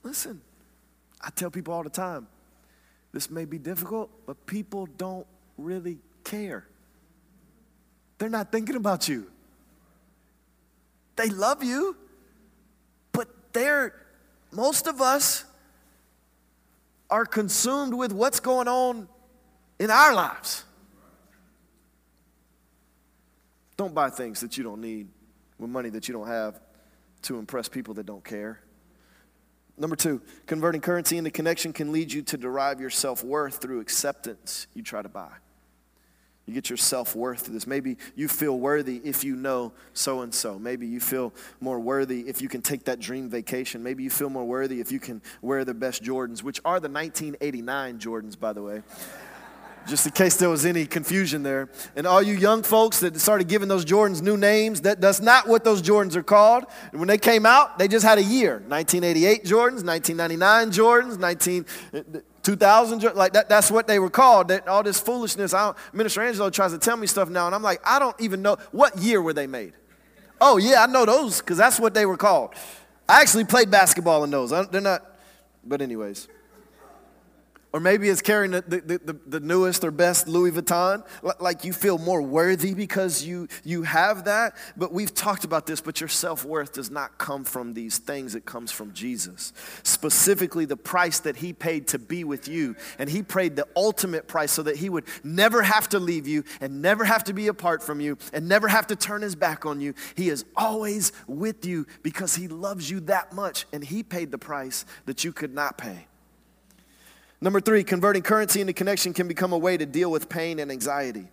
listen. 0.02 0.40
I 1.20 1.30
tell 1.30 1.52
people 1.52 1.72
all 1.72 1.84
the 1.84 1.88
time, 1.88 2.26
this 3.12 3.30
may 3.30 3.44
be 3.44 3.58
difficult, 3.58 4.10
but 4.26 4.44
people 4.44 4.88
don't 4.98 5.26
really 5.56 5.98
care. 6.24 6.66
They're 8.18 8.28
not 8.28 8.50
thinking 8.50 8.74
about 8.74 9.06
you. 9.06 9.30
They 11.14 11.28
love 11.28 11.62
you, 11.62 11.96
but 13.12 13.28
they're 13.52 13.94
most 14.50 14.88
of 14.88 15.00
us 15.00 15.44
are 17.10 17.26
consumed 17.26 17.94
with 17.94 18.12
what's 18.12 18.40
going 18.40 18.68
on 18.68 19.08
in 19.78 19.90
our 19.90 20.14
lives. 20.14 20.64
Don't 23.76 23.94
buy 23.94 24.10
things 24.10 24.40
that 24.40 24.56
you 24.56 24.64
don't 24.64 24.80
need 24.80 25.08
with 25.58 25.70
money 25.70 25.88
that 25.90 26.08
you 26.08 26.14
don't 26.14 26.28
have 26.28 26.60
to 27.22 27.38
impress 27.38 27.68
people 27.68 27.94
that 27.94 28.06
don't 28.06 28.24
care. 28.24 28.60
Number 29.76 29.96
two, 29.96 30.22
converting 30.46 30.80
currency 30.80 31.18
into 31.18 31.30
connection 31.30 31.72
can 31.72 31.90
lead 31.90 32.12
you 32.12 32.22
to 32.22 32.36
derive 32.36 32.80
your 32.80 32.90
self 32.90 33.24
worth 33.24 33.56
through 33.56 33.80
acceptance 33.80 34.68
you 34.74 34.82
try 34.82 35.02
to 35.02 35.08
buy. 35.08 35.32
You 36.46 36.52
get 36.52 36.68
your 36.68 36.76
self 36.76 37.16
worth 37.16 37.42
through 37.42 37.54
this. 37.54 37.66
Maybe 37.66 37.96
you 38.14 38.28
feel 38.28 38.58
worthy 38.58 39.00
if 39.02 39.24
you 39.24 39.34
know 39.34 39.72
so 39.94 40.20
and 40.20 40.34
so. 40.34 40.58
Maybe 40.58 40.86
you 40.86 41.00
feel 41.00 41.32
more 41.60 41.80
worthy 41.80 42.20
if 42.28 42.42
you 42.42 42.48
can 42.48 42.60
take 42.60 42.84
that 42.84 43.00
dream 43.00 43.30
vacation. 43.30 43.82
Maybe 43.82 44.02
you 44.02 44.10
feel 44.10 44.28
more 44.28 44.44
worthy 44.44 44.80
if 44.80 44.92
you 44.92 45.00
can 45.00 45.22
wear 45.40 45.64
the 45.64 45.72
best 45.72 46.02
Jordans, 46.02 46.42
which 46.42 46.60
are 46.64 46.80
the 46.80 46.90
1989 46.90 47.98
Jordans, 47.98 48.38
by 48.38 48.52
the 48.52 48.62
way. 48.62 48.82
Just 49.86 50.06
in 50.06 50.12
case 50.12 50.36
there 50.36 50.48
was 50.48 50.64
any 50.64 50.86
confusion 50.86 51.42
there. 51.42 51.68
And 51.94 52.06
all 52.06 52.22
you 52.22 52.34
young 52.34 52.62
folks 52.62 53.00
that 53.00 53.18
started 53.20 53.48
giving 53.48 53.68
those 53.68 53.84
Jordans 53.84 54.22
new 54.22 54.36
names, 54.36 54.80
that, 54.82 55.00
that's 55.00 55.20
not 55.20 55.46
what 55.46 55.64
those 55.64 55.82
Jordans 55.82 56.16
are 56.16 56.22
called. 56.22 56.64
And 56.90 57.00
When 57.00 57.08
they 57.08 57.18
came 57.18 57.44
out, 57.44 57.78
they 57.78 57.88
just 57.88 58.04
had 58.04 58.18
a 58.18 58.22
year 58.22 58.62
1988 58.68 59.44
Jordans, 59.44 59.84
1999 59.84 60.70
Jordans, 60.70 61.18
19. 61.18 61.66
2000 62.44 63.02
like 63.14 63.32
that, 63.32 63.48
that's 63.48 63.70
what 63.70 63.86
they 63.86 63.98
were 63.98 64.10
called. 64.10 64.48
That 64.48 64.68
all 64.68 64.82
this 64.82 65.00
foolishness 65.00 65.52
I 65.52 65.74
minister 65.92 66.22
angelo 66.22 66.50
tries 66.50 66.72
to 66.72 66.78
tell 66.78 66.96
me 66.96 67.06
stuff 67.06 67.28
now 67.28 67.46
and 67.46 67.54
i'm 67.54 67.62
like 67.62 67.80
i 67.84 67.98
don't 67.98 68.18
even 68.20 68.42
know 68.42 68.56
what 68.70 68.96
year 68.98 69.20
were 69.20 69.32
they 69.32 69.46
made? 69.46 69.72
Oh 70.40 70.58
yeah 70.58 70.84
i 70.84 70.86
know 70.86 71.04
those 71.04 71.40
because 71.40 71.58
that's 71.58 71.80
what 71.80 71.94
they 71.94 72.06
were 72.06 72.16
called. 72.16 72.54
I 73.08 73.20
actually 73.20 73.44
played 73.44 73.70
basketball 73.70 74.24
in 74.24 74.30
those. 74.30 74.50
They're 74.50 74.80
not 74.80 75.04
but 75.64 75.82
anyways 75.82 76.28
or 77.74 77.80
maybe 77.80 78.08
it's 78.08 78.22
carrying 78.22 78.52
the, 78.52 78.60
the, 78.60 79.00
the, 79.04 79.20
the, 79.26 79.40
newest 79.40 79.82
or 79.82 79.90
best 79.90 80.28
Louis 80.28 80.52
Vuitton, 80.52 81.04
like 81.40 81.64
you 81.64 81.72
feel 81.72 81.98
more 81.98 82.22
worthy 82.22 82.72
because 82.72 83.24
you, 83.24 83.48
you 83.64 83.82
have 83.82 84.26
that. 84.26 84.56
But 84.76 84.92
we've 84.92 85.12
talked 85.12 85.42
about 85.42 85.66
this, 85.66 85.80
but 85.80 86.00
your 86.00 86.06
self 86.06 86.44
worth 86.44 86.74
does 86.74 86.88
not 86.88 87.18
come 87.18 87.42
from 87.42 87.74
these 87.74 87.98
things, 87.98 88.36
it 88.36 88.44
comes 88.44 88.70
from 88.70 88.92
Jesus. 88.92 89.52
Specifically, 89.82 90.66
the 90.66 90.76
price 90.76 91.18
that 91.18 91.34
He 91.34 91.52
paid 91.52 91.88
to 91.88 91.98
be 91.98 92.22
with 92.22 92.46
you. 92.46 92.76
And 92.96 93.10
He 93.10 93.24
paid 93.24 93.56
the 93.56 93.66
ultimate 93.74 94.28
price 94.28 94.52
so 94.52 94.62
that 94.62 94.76
He 94.76 94.88
would 94.88 95.06
never 95.24 95.60
have 95.60 95.88
to 95.88 95.98
leave 95.98 96.28
you 96.28 96.44
and 96.60 96.80
never 96.80 97.04
have 97.04 97.24
to 97.24 97.32
be 97.32 97.48
apart 97.48 97.82
from 97.82 98.00
you 98.00 98.18
and 98.32 98.48
never 98.48 98.68
have 98.68 98.86
to 98.86 98.94
turn 98.94 99.20
His 99.20 99.34
back 99.34 99.66
on 99.66 99.80
you. 99.80 99.94
He 100.14 100.28
is 100.28 100.44
always 100.54 101.10
with 101.26 101.66
you 101.66 101.88
because 102.04 102.36
He 102.36 102.46
loves 102.46 102.88
you 102.88 103.00
that 103.00 103.32
much. 103.32 103.66
And 103.72 103.82
He 103.82 104.04
paid 104.04 104.30
the 104.30 104.38
price 104.38 104.86
that 105.06 105.24
you 105.24 105.32
could 105.32 105.52
not 105.52 105.76
pay. 105.76 106.06
Number 107.44 107.60
three, 107.60 107.84
converting 107.84 108.22
currency 108.22 108.62
into 108.62 108.72
connection 108.72 109.12
can 109.12 109.28
become 109.28 109.52
a 109.52 109.58
way 109.58 109.76
to 109.76 109.84
deal 109.84 110.10
with 110.10 110.30
pain 110.30 110.58
and 110.58 110.72
anxiety. 110.72 111.28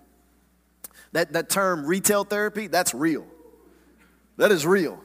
That, 1.13 1.31
that 1.31 1.49
term, 1.49 1.85
retail 1.85 2.25
therapy, 2.25 2.67
that's 2.67 2.93
real. 2.93 3.25
That 4.35 4.51
is 4.51 4.65
real. 4.65 5.01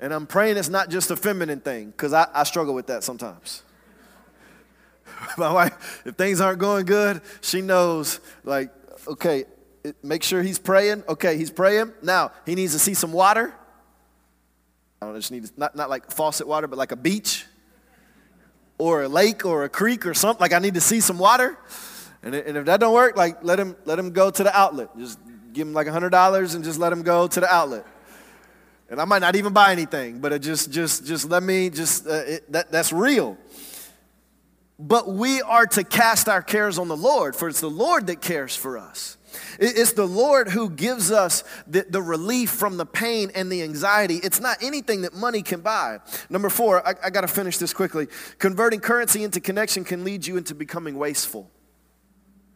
And 0.00 0.12
I'm 0.12 0.26
praying 0.26 0.56
it's 0.56 0.68
not 0.68 0.90
just 0.90 1.12
a 1.12 1.16
feminine 1.16 1.60
thing, 1.60 1.90
because 1.90 2.12
I, 2.12 2.26
I 2.34 2.42
struggle 2.42 2.74
with 2.74 2.88
that 2.88 3.04
sometimes. 3.04 3.62
My 5.38 5.52
wife, 5.52 6.02
if 6.04 6.16
things 6.16 6.40
aren't 6.40 6.58
going 6.58 6.84
good, 6.84 7.20
she 7.40 7.60
knows, 7.60 8.18
like, 8.42 8.72
okay, 9.06 9.44
make 10.02 10.24
sure 10.24 10.42
he's 10.42 10.58
praying. 10.58 11.04
Okay, 11.08 11.36
he's 11.36 11.52
praying. 11.52 11.92
Now, 12.02 12.32
he 12.44 12.56
needs 12.56 12.72
to 12.72 12.80
see 12.80 12.94
some 12.94 13.12
water. 13.12 13.54
I 15.00 15.06
don't 15.06 15.14
know, 15.14 15.20
just 15.20 15.30
need, 15.30 15.48
not, 15.56 15.76
not 15.76 15.88
like 15.88 16.10
faucet 16.10 16.48
water, 16.48 16.66
but 16.66 16.76
like 16.76 16.90
a 16.90 16.96
beach 16.96 17.46
or 18.78 19.02
a 19.02 19.08
lake 19.08 19.44
or 19.44 19.64
a 19.64 19.68
creek 19.68 20.06
or 20.06 20.14
something. 20.14 20.40
Like 20.40 20.52
I 20.52 20.58
need 20.58 20.74
to 20.74 20.80
see 20.80 21.00
some 21.00 21.18
water. 21.18 21.58
And, 22.22 22.34
and 22.34 22.56
if 22.56 22.66
that 22.66 22.80
don't 22.80 22.94
work, 22.94 23.16
like 23.16 23.42
let 23.42 23.58
him 23.58 23.76
let 23.84 23.98
him 23.98 24.10
go 24.10 24.30
to 24.30 24.42
the 24.42 24.56
outlet. 24.56 24.96
Just 24.96 25.18
give 25.52 25.66
him 25.66 25.74
like 25.74 25.86
hundred 25.88 26.10
dollars 26.10 26.54
and 26.54 26.64
just 26.64 26.78
let 26.78 26.92
him 26.92 27.02
go 27.02 27.26
to 27.26 27.40
the 27.40 27.52
outlet. 27.52 27.86
And 28.88 29.00
I 29.00 29.04
might 29.04 29.20
not 29.20 29.36
even 29.36 29.52
buy 29.52 29.72
anything, 29.72 30.20
but 30.20 30.32
it 30.32 30.40
just 30.40 30.70
just 30.70 31.06
just 31.06 31.28
let 31.28 31.42
me 31.42 31.70
just 31.70 32.06
uh, 32.06 32.12
it, 32.26 32.52
that 32.52 32.70
that's 32.70 32.92
real. 32.92 33.38
But 34.78 35.08
we 35.08 35.42
are 35.42 35.66
to 35.66 35.84
cast 35.84 36.28
our 36.28 36.42
cares 36.42 36.78
on 36.78 36.88
the 36.88 36.96
Lord, 36.96 37.36
for 37.36 37.48
it's 37.48 37.60
the 37.60 37.70
Lord 37.70 38.08
that 38.08 38.20
cares 38.20 38.56
for 38.56 38.78
us. 38.78 39.16
It's 39.58 39.92
the 39.92 40.06
Lord 40.06 40.48
who 40.48 40.70
gives 40.70 41.10
us 41.10 41.44
the, 41.66 41.86
the 41.88 42.02
relief 42.02 42.50
from 42.50 42.76
the 42.76 42.86
pain 42.86 43.30
and 43.34 43.50
the 43.52 43.62
anxiety. 43.62 44.16
It's 44.16 44.40
not 44.40 44.62
anything 44.62 45.02
that 45.02 45.14
money 45.14 45.42
can 45.42 45.60
buy. 45.60 46.00
Number 46.30 46.48
four, 46.48 46.86
I, 46.86 46.94
I 47.04 47.10
got 47.10 47.20
to 47.20 47.28
finish 47.28 47.58
this 47.58 47.72
quickly. 47.72 48.08
Converting 48.38 48.80
currency 48.80 49.22
into 49.22 49.40
connection 49.40 49.84
can 49.84 50.04
lead 50.04 50.26
you 50.26 50.36
into 50.36 50.54
becoming 50.54 50.96
wasteful. 50.98 51.51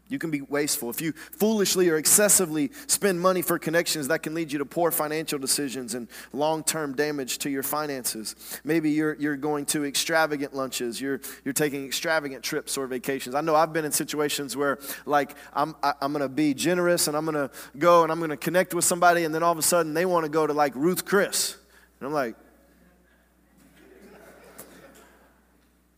You 0.08 0.20
can 0.20 0.30
be 0.30 0.40
wasteful. 0.40 0.88
If 0.88 1.00
you 1.00 1.12
foolishly 1.12 1.88
or 1.88 1.96
excessively 1.96 2.70
spend 2.86 3.20
money 3.20 3.42
for 3.42 3.58
connections, 3.58 4.06
that 4.08 4.22
can 4.22 4.34
lead 4.34 4.52
you 4.52 4.58
to 4.60 4.64
poor 4.64 4.92
financial 4.92 5.38
decisions 5.38 5.94
and 5.94 6.06
long 6.32 6.62
term 6.62 6.94
damage 6.94 7.38
to 7.38 7.50
your 7.50 7.64
finances. 7.64 8.36
Maybe 8.62 8.90
you're, 8.90 9.14
you're 9.14 9.36
going 9.36 9.66
to 9.66 9.84
extravagant 9.84 10.54
lunches, 10.54 11.00
you're, 11.00 11.20
you're 11.44 11.54
taking 11.54 11.84
extravagant 11.84 12.44
trips 12.44 12.78
or 12.78 12.86
vacations. 12.86 13.34
I 13.34 13.40
know 13.40 13.56
I've 13.56 13.72
been 13.72 13.84
in 13.84 13.90
situations 13.90 14.56
where, 14.56 14.78
like, 15.06 15.34
I'm, 15.52 15.74
I, 15.82 15.94
am 16.00 16.12
going 16.12 16.22
to 16.22 16.28
be 16.28 16.54
generous 16.54 17.08
and 17.08 17.16
I'm 17.16 17.24
going 17.24 17.34
to 17.34 17.50
go 17.76 18.04
and 18.04 18.12
I'm 18.12 18.18
going 18.18 18.30
to 18.30 18.36
connect 18.36 18.74
with 18.74 18.84
somebody, 18.84 19.24
and 19.24 19.34
then 19.34 19.42
all 19.42 19.52
of 19.52 19.58
a 19.58 19.62
sudden 19.62 19.92
they 19.92 20.06
want 20.06 20.24
to 20.24 20.30
go 20.30 20.46
to, 20.46 20.52
like, 20.52 20.74
Ruth 20.76 21.04
Chris. 21.04 21.56
And 21.98 22.06
I'm 22.06 22.12
like, 22.12 22.36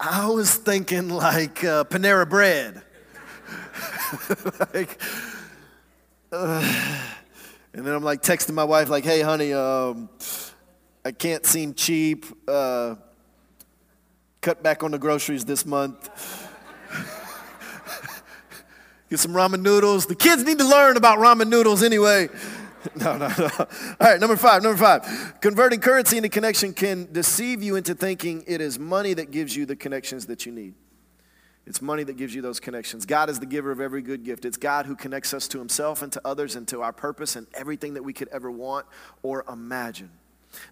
I 0.01 0.29
was 0.31 0.55
thinking, 0.55 1.11
like, 1.11 1.63
uh, 1.63 1.85
Panera 1.85 2.27
Bread. 2.27 2.85
like, 4.75 5.01
uh, 6.33 7.03
and 7.73 7.87
then 7.87 7.95
I'm 7.95 8.03
like 8.03 8.23
texting 8.23 8.55
my 8.55 8.65
wife, 8.65 8.89
like, 8.89 9.05
hey, 9.05 9.21
honey, 9.21 9.53
um, 9.53 10.09
I 11.05 11.13
can't 11.13 11.45
seem 11.45 11.75
cheap. 11.75 12.27
Uh, 12.47 12.97
cut 14.41 14.63
back 14.63 14.83
on 14.83 14.91
the 14.91 14.99
groceries 14.99 15.45
this 15.45 15.67
month. 15.67 16.09
Get 19.11 19.19
some 19.19 19.33
ramen 19.33 19.63
noodles. 19.63 20.07
The 20.07 20.15
kids 20.15 20.45
need 20.45 20.59
to 20.59 20.69
learn 20.69 20.97
about 20.97 21.19
ramen 21.19 21.49
noodles 21.49 21.83
anyway. 21.83 22.29
No, 22.97 23.19
no, 23.19 23.29
no. 23.37 23.51
All 23.59 23.67
right, 24.01 24.21
number 24.21 24.37
five, 24.37 24.63
number 24.63 24.79
five. 24.79 25.35
Converting 25.41 25.81
currency 25.81 26.17
into 26.17 26.29
connection 26.29 26.73
can 26.73 27.13
deceive 27.13 27.63
you 27.63 27.77
into 27.77 27.95
thinking 27.95 28.45
it 28.47 28.61
is 28.61 28.79
money 28.79 29.15
that 29.15 29.31
gives 29.31 29.55
you 29.55 29.67
the 29.67 29.77
connections 29.77 30.27
that 30.27 30.47
you 30.47 30.53
need. 30.53 30.75
It's 31.69 31.83
money 31.83 32.03
that 32.05 32.17
gives 32.17 32.35
you 32.35 32.41
those 32.41 32.61
connections. 32.61 33.05
God 33.05 33.29
is 33.29 33.41
the 33.41 33.47
giver 33.47 33.71
of 33.71 33.79
every 33.79 34.01
good 34.01 34.25
gift. 34.25 34.47
It's 34.47 34.57
God 34.57 34.87
who 34.87 34.97
connects 34.97 35.35
us 35.35 35.47
to 35.49 35.59
Himself 35.59 36.01
and 36.01 36.11
to 36.13 36.21
others 36.25 36.57
and 36.57 36.67
to 36.69 36.81
our 36.81 36.95
purpose 36.95 37.37
and 37.37 37.47
everything 37.53 37.93
that 37.93 38.03
we 38.03 38.15
could 38.15 38.29
ever 38.29 38.51
want 38.51 38.87
or 39.23 39.45
imagine. 39.47 40.11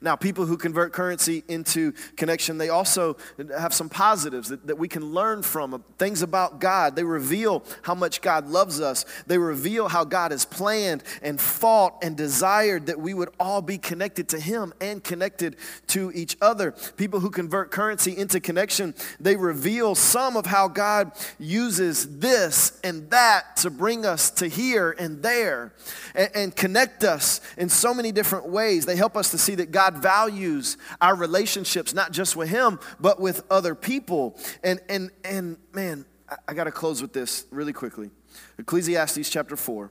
Now, 0.00 0.16
people 0.16 0.46
who 0.46 0.56
convert 0.56 0.92
currency 0.92 1.44
into 1.48 1.92
connection, 2.16 2.58
they 2.58 2.68
also 2.68 3.16
have 3.56 3.74
some 3.74 3.88
positives 3.88 4.48
that, 4.48 4.66
that 4.66 4.78
we 4.78 4.88
can 4.88 5.12
learn 5.12 5.42
from. 5.42 5.74
Uh, 5.74 5.78
things 5.98 6.22
about 6.22 6.60
God. 6.60 6.96
They 6.96 7.04
reveal 7.04 7.64
how 7.82 7.94
much 7.94 8.20
God 8.20 8.48
loves 8.48 8.80
us. 8.80 9.04
They 9.26 9.38
reveal 9.38 9.88
how 9.88 10.04
God 10.04 10.30
has 10.30 10.44
planned 10.44 11.02
and 11.22 11.40
fought 11.40 11.98
and 12.02 12.16
desired 12.16 12.86
that 12.86 12.98
we 12.98 13.14
would 13.14 13.30
all 13.40 13.62
be 13.62 13.78
connected 13.78 14.28
to 14.30 14.40
Him 14.40 14.72
and 14.80 15.02
connected 15.02 15.56
to 15.88 16.12
each 16.14 16.36
other. 16.40 16.72
People 16.96 17.20
who 17.20 17.30
convert 17.30 17.70
currency 17.70 18.16
into 18.16 18.40
connection, 18.40 18.94
they 19.20 19.36
reveal 19.36 19.94
some 19.94 20.36
of 20.36 20.46
how 20.46 20.68
God 20.68 21.12
uses 21.38 22.18
this 22.18 22.78
and 22.84 23.10
that 23.10 23.56
to 23.58 23.70
bring 23.70 24.04
us 24.04 24.30
to 24.32 24.48
here 24.48 24.94
and 24.98 25.22
there 25.22 25.72
and, 26.14 26.30
and 26.34 26.56
connect 26.56 27.04
us 27.04 27.40
in 27.56 27.68
so 27.68 27.94
many 27.94 28.12
different 28.12 28.48
ways. 28.48 28.86
They 28.86 28.96
help 28.96 29.16
us 29.16 29.30
to 29.30 29.38
see 29.38 29.54
that 29.56 29.65
God 29.70 29.98
values 29.98 30.76
our 31.00 31.14
relationships, 31.14 31.94
not 31.94 32.12
just 32.12 32.36
with 32.36 32.48
Him, 32.48 32.78
but 33.00 33.20
with 33.20 33.42
other 33.50 33.74
people. 33.74 34.38
And, 34.62 34.80
and, 34.88 35.10
and 35.24 35.56
man, 35.72 36.04
I, 36.28 36.36
I 36.48 36.54
got 36.54 36.64
to 36.64 36.72
close 36.72 37.02
with 37.02 37.12
this 37.12 37.46
really 37.50 37.72
quickly. 37.72 38.10
Ecclesiastes 38.58 39.28
chapter 39.30 39.56
4. 39.56 39.90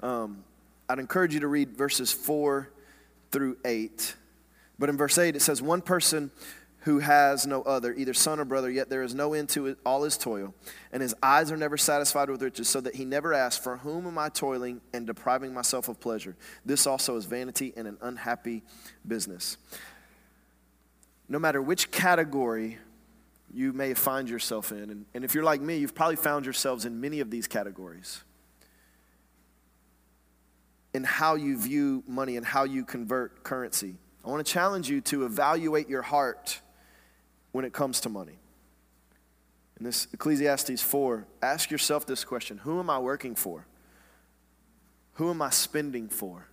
Um, 0.00 0.44
I'd 0.88 0.98
encourage 0.98 1.34
you 1.34 1.40
to 1.40 1.48
read 1.48 1.76
verses 1.76 2.12
4 2.12 2.68
through 3.30 3.56
8. 3.64 4.16
But 4.78 4.88
in 4.88 4.96
verse 4.96 5.16
8, 5.16 5.36
it 5.36 5.42
says, 5.42 5.62
One 5.62 5.80
person 5.80 6.30
who 6.82 6.98
has 6.98 7.46
no 7.46 7.62
other, 7.62 7.94
either 7.94 8.12
son 8.12 8.40
or 8.40 8.44
brother, 8.44 8.68
yet 8.68 8.90
there 8.90 9.04
is 9.04 9.14
no 9.14 9.34
end 9.34 9.48
to 9.48 9.76
all 9.86 10.02
his 10.02 10.18
toil, 10.18 10.52
and 10.92 11.00
his 11.00 11.14
eyes 11.22 11.52
are 11.52 11.56
never 11.56 11.76
satisfied 11.76 12.28
with 12.28 12.42
riches, 12.42 12.68
so 12.68 12.80
that 12.80 12.96
he 12.96 13.04
never 13.04 13.32
asks, 13.32 13.62
For 13.62 13.76
whom 13.76 14.06
am 14.06 14.18
I 14.18 14.28
toiling 14.28 14.80
and 14.92 15.06
depriving 15.06 15.54
myself 15.54 15.88
of 15.88 16.00
pleasure? 16.00 16.36
This 16.64 16.86
also 16.86 17.16
is 17.16 17.24
vanity 17.24 17.72
and 17.76 17.86
an 17.86 17.98
unhappy 18.00 18.62
business. 19.06 19.58
No 21.28 21.38
matter 21.38 21.62
which 21.62 21.92
category 21.92 22.78
you 23.54 23.72
may 23.72 23.94
find 23.94 24.28
yourself 24.28 24.72
in, 24.72 24.90
and, 24.90 25.06
and 25.14 25.24
if 25.24 25.36
you're 25.36 25.44
like 25.44 25.60
me, 25.60 25.76
you've 25.76 25.94
probably 25.94 26.16
found 26.16 26.44
yourselves 26.46 26.84
in 26.84 27.00
many 27.00 27.20
of 27.20 27.30
these 27.30 27.46
categories. 27.46 28.24
In 30.94 31.04
how 31.04 31.36
you 31.36 31.56
view 31.56 32.02
money 32.08 32.36
and 32.36 32.44
how 32.44 32.64
you 32.64 32.84
convert 32.84 33.44
currency. 33.44 33.94
I 34.24 34.30
want 34.30 34.44
to 34.44 34.52
challenge 34.52 34.90
you 34.90 35.00
to 35.02 35.24
evaluate 35.24 35.88
your 35.88 36.02
heart 36.02 36.60
when 37.52 37.64
it 37.64 37.72
comes 37.72 38.00
to 38.00 38.08
money. 38.08 38.38
In 39.78 39.84
this 39.84 40.08
Ecclesiastes 40.12 40.82
4, 40.82 41.26
ask 41.42 41.70
yourself 41.70 42.06
this 42.06 42.24
question 42.24 42.58
Who 42.58 42.80
am 42.80 42.90
I 42.90 42.98
working 42.98 43.34
for? 43.34 43.66
Who 45.14 45.30
am 45.30 45.42
I 45.42 45.50
spending 45.50 46.08
for? 46.08 46.48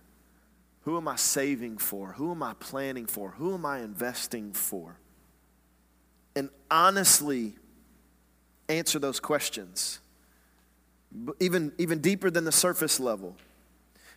Who 0.82 0.96
am 0.96 1.08
I 1.08 1.16
saving 1.16 1.78
for? 1.78 2.12
Who 2.12 2.30
am 2.30 2.42
I 2.42 2.54
planning 2.58 3.06
for? 3.06 3.30
Who 3.32 3.54
am 3.54 3.66
I 3.66 3.80
investing 3.80 4.52
for? 4.52 4.98
And 6.36 6.48
honestly 6.70 7.54
answer 8.68 8.98
those 8.98 9.20
questions, 9.20 10.00
even, 11.40 11.72
even 11.78 12.00
deeper 12.00 12.30
than 12.30 12.44
the 12.44 12.52
surface 12.52 13.00
level. 13.00 13.36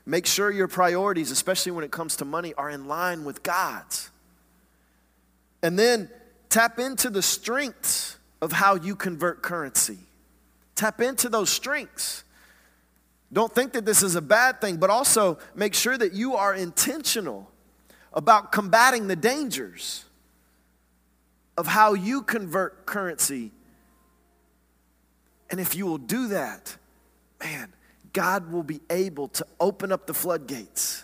Make 0.06 0.26
sure 0.26 0.52
your 0.52 0.68
priorities, 0.68 1.32
especially 1.32 1.72
when 1.72 1.84
it 1.84 1.92
comes 1.92 2.16
to 2.18 2.26
money, 2.26 2.54
are 2.56 2.70
in 2.70 2.88
line 2.88 3.24
with 3.24 3.42
God's. 3.42 4.10
And 5.62 5.80
then 5.80 6.10
Tap 6.54 6.78
into 6.78 7.10
the 7.10 7.24
strengths 7.24 8.20
of 8.40 8.52
how 8.52 8.76
you 8.76 8.96
convert 8.96 9.42
currency. 9.42 9.98
Tap 10.76 11.02
into 11.02 11.28
those 11.28 11.50
strengths. 11.50 12.24
Don't 13.34 13.52
think 13.52 13.74
that 13.74 13.86
this 13.86 14.04
is 14.04 14.16
a 14.16 14.22
bad 14.22 14.62
thing, 14.62 14.78
but 14.78 14.92
also 14.92 15.40
make 15.56 15.74
sure 15.74 15.98
that 15.98 16.14
you 16.14 16.36
are 16.36 16.54
intentional 16.54 17.50
about 18.14 18.52
combating 18.52 19.08
the 19.08 19.16
dangers 19.16 20.06
of 21.58 21.66
how 21.66 21.96
you 21.96 22.22
convert 22.22 22.86
currency. 22.86 23.52
And 25.50 25.60
if 25.60 25.76
you 25.76 25.88
will 25.88 25.98
do 25.98 26.28
that, 26.28 26.78
man, 27.44 27.74
God 28.14 28.52
will 28.52 28.62
be 28.62 28.80
able 28.92 29.28
to 29.30 29.48
open 29.60 29.92
up 29.92 30.06
the 30.06 30.14
floodgates 30.14 31.04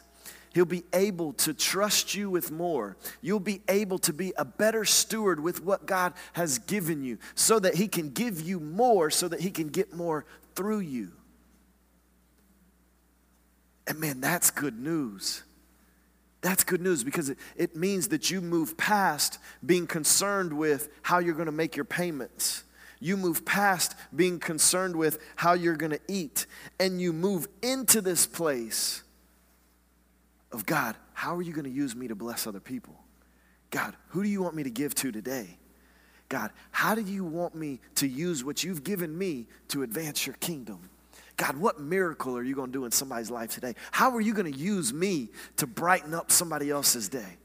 He'll 0.54 0.66
be 0.66 0.84
able 0.94 1.34
to 1.34 1.54
trust 1.54 2.16
you 2.16 2.30
with 2.30 2.52
more. 2.52 2.98
You'll 3.22 3.40
be 3.40 3.62
able 3.68 4.00
to 4.00 4.14
be 4.14 4.34
a 4.38 4.46
better 4.46 4.84
steward 4.84 5.40
with 5.40 5.64
what 5.64 5.86
God 5.86 6.14
has 6.34 6.58
given 6.60 7.04
you 7.04 7.20
so 7.36 7.60
that 7.60 7.76
He 7.76 7.88
can 7.88 8.10
give 8.10 8.42
you 8.42 8.60
more, 8.60 9.12
so 9.12 9.28
that 9.28 9.42
He 9.42 9.52
can 9.52 9.70
get 9.70 9.94
more 9.94 10.26
through 10.56 10.80
you. 10.80 11.12
And 13.88 14.00
man, 14.00 14.22
that's 14.22 14.50
good 14.50 14.80
news. 14.80 15.44
That's 16.42 16.64
good 16.64 16.82
news 16.82 17.04
because 17.04 17.30
it, 17.30 17.38
it 17.56 17.76
means 17.76 18.08
that 18.10 18.32
you 18.32 18.42
move 18.42 18.78
past 18.78 19.40
being 19.66 19.88
concerned 19.88 20.54
with 20.54 20.90
how 21.02 21.20
you're 21.20 21.34
going 21.34 21.48
to 21.48 21.52
make 21.52 21.76
your 21.76 21.86
payments. 21.86 22.64
You 23.00 23.18
move 23.18 23.46
past 23.46 23.96
being 24.16 24.40
concerned 24.40 24.96
with 24.96 25.20
how 25.36 25.54
you're 25.54 25.76
going 25.76 25.92
to 25.92 26.02
eat. 26.08 26.46
And 26.80 27.02
you 27.02 27.14
move 27.14 27.48
into 27.62 28.02
this 28.02 28.26
place 28.26 29.04
of 30.52 30.66
God, 30.66 30.96
how 31.14 31.36
are 31.36 31.42
you 31.42 31.54
going 31.54 31.66
to 31.66 31.72
use 31.72 31.96
me 31.96 32.08
to 32.08 32.16
bless 32.16 32.48
other 32.48 32.60
people? 32.60 32.96
God, 33.72 33.96
who 34.10 34.24
do 34.24 34.30
you 34.30 34.42
want 34.42 34.56
me 34.56 34.64
to 34.64 34.70
give 34.70 34.96
to 34.96 35.12
today? 35.12 35.58
God, 36.28 36.52
how 36.72 36.96
do 36.96 37.02
you 37.02 37.24
want 37.24 37.56
me 37.56 37.80
to 37.96 38.08
use 38.08 38.44
what 38.44 38.64
you've 38.64 38.84
given 38.84 39.18
me 39.18 39.48
to 39.70 39.84
advance 39.84 40.26
your 40.26 40.36
kingdom? 40.36 40.90
God, 41.38 41.58
what 41.58 41.80
miracle 41.80 42.36
are 42.38 42.44
you 42.44 42.54
going 42.54 42.68
to 42.68 42.74
do 42.74 42.86
in 42.86 42.92
somebody's 42.92 43.32
life 43.32 43.52
today? 43.52 43.74
How 43.92 44.14
are 44.16 44.22
you 44.22 44.34
going 44.34 44.52
to 44.52 44.58
use 44.58 44.94
me 44.94 45.30
to 45.58 45.66
brighten 45.66 46.14
up 46.14 46.32
somebody 46.32 46.70
else's 46.70 47.10
day? 47.10 47.38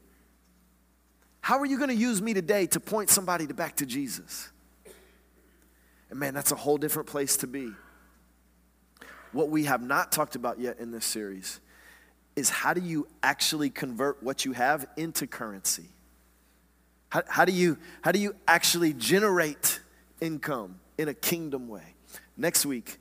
How 1.41 1.59
are 1.59 1.65
you 1.65 1.77
going 1.77 1.89
to 1.89 1.95
use 1.95 2.21
me 2.21 2.33
today 2.33 2.65
to 2.67 2.79
point 2.79 3.09
somebody 3.09 3.45
back 3.45 3.75
to 3.77 3.85
Jesus? 3.85 4.49
And 6.09 6.19
man, 6.19 6.33
that's 6.33 6.51
a 6.51 6.55
whole 6.55 6.77
different 6.77 7.07
place 7.07 7.37
to 7.37 7.47
be. 7.47 7.71
What 9.31 9.49
we 9.49 9.65
have 9.65 9.81
not 9.81 10.11
talked 10.11 10.35
about 10.35 10.59
yet 10.59 10.79
in 10.79 10.91
this 10.91 11.05
series 11.05 11.59
is 12.35 12.49
how 12.49 12.73
do 12.73 12.81
you 12.81 13.07
actually 13.23 13.69
convert 13.69 14.21
what 14.21 14.45
you 14.45 14.51
have 14.53 14.85
into 14.97 15.27
currency? 15.27 15.85
How, 17.09 17.23
how, 17.27 17.45
do, 17.45 17.51
you, 17.51 17.77
how 18.01 18.11
do 18.11 18.19
you 18.19 18.35
actually 18.47 18.93
generate 18.93 19.79
income 20.19 20.79
in 20.97 21.07
a 21.07 21.13
kingdom 21.13 21.67
way? 21.67 21.95
Next 22.35 22.65
week, 22.65 22.97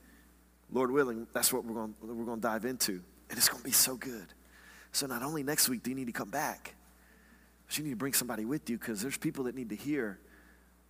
Lord 0.73 0.91
willing, 0.91 1.27
that's 1.33 1.53
what 1.53 1.65
we're 1.65 1.75
going 1.75 1.95
we're 2.03 2.25
going 2.25 2.41
to 2.41 2.43
dive 2.43 2.65
into. 2.65 3.03
And 3.31 3.39
it's 3.39 3.49
going 3.49 3.61
to 3.61 3.65
be 3.65 3.73
so 3.73 3.97
good. 3.97 4.27
So, 4.93 5.07
not 5.07 5.23
only 5.23 5.43
next 5.43 5.69
week 5.69 5.83
do 5.83 5.91
you 5.91 5.97
need 5.97 6.07
to 6.07 6.13
come 6.13 6.31
back, 6.31 6.75
but 7.67 7.79
you 7.79 7.85
need 7.85 7.91
to 7.91 7.97
bring 7.97 8.13
somebody 8.13 8.45
with 8.45 8.71
you 8.71 8.79
because 8.79 9.03
there's 9.03 9.17
people 9.17 9.45
that 9.45 9.57
need 9.57 9.71
to 9.71 9.77
hear 9.77 10.21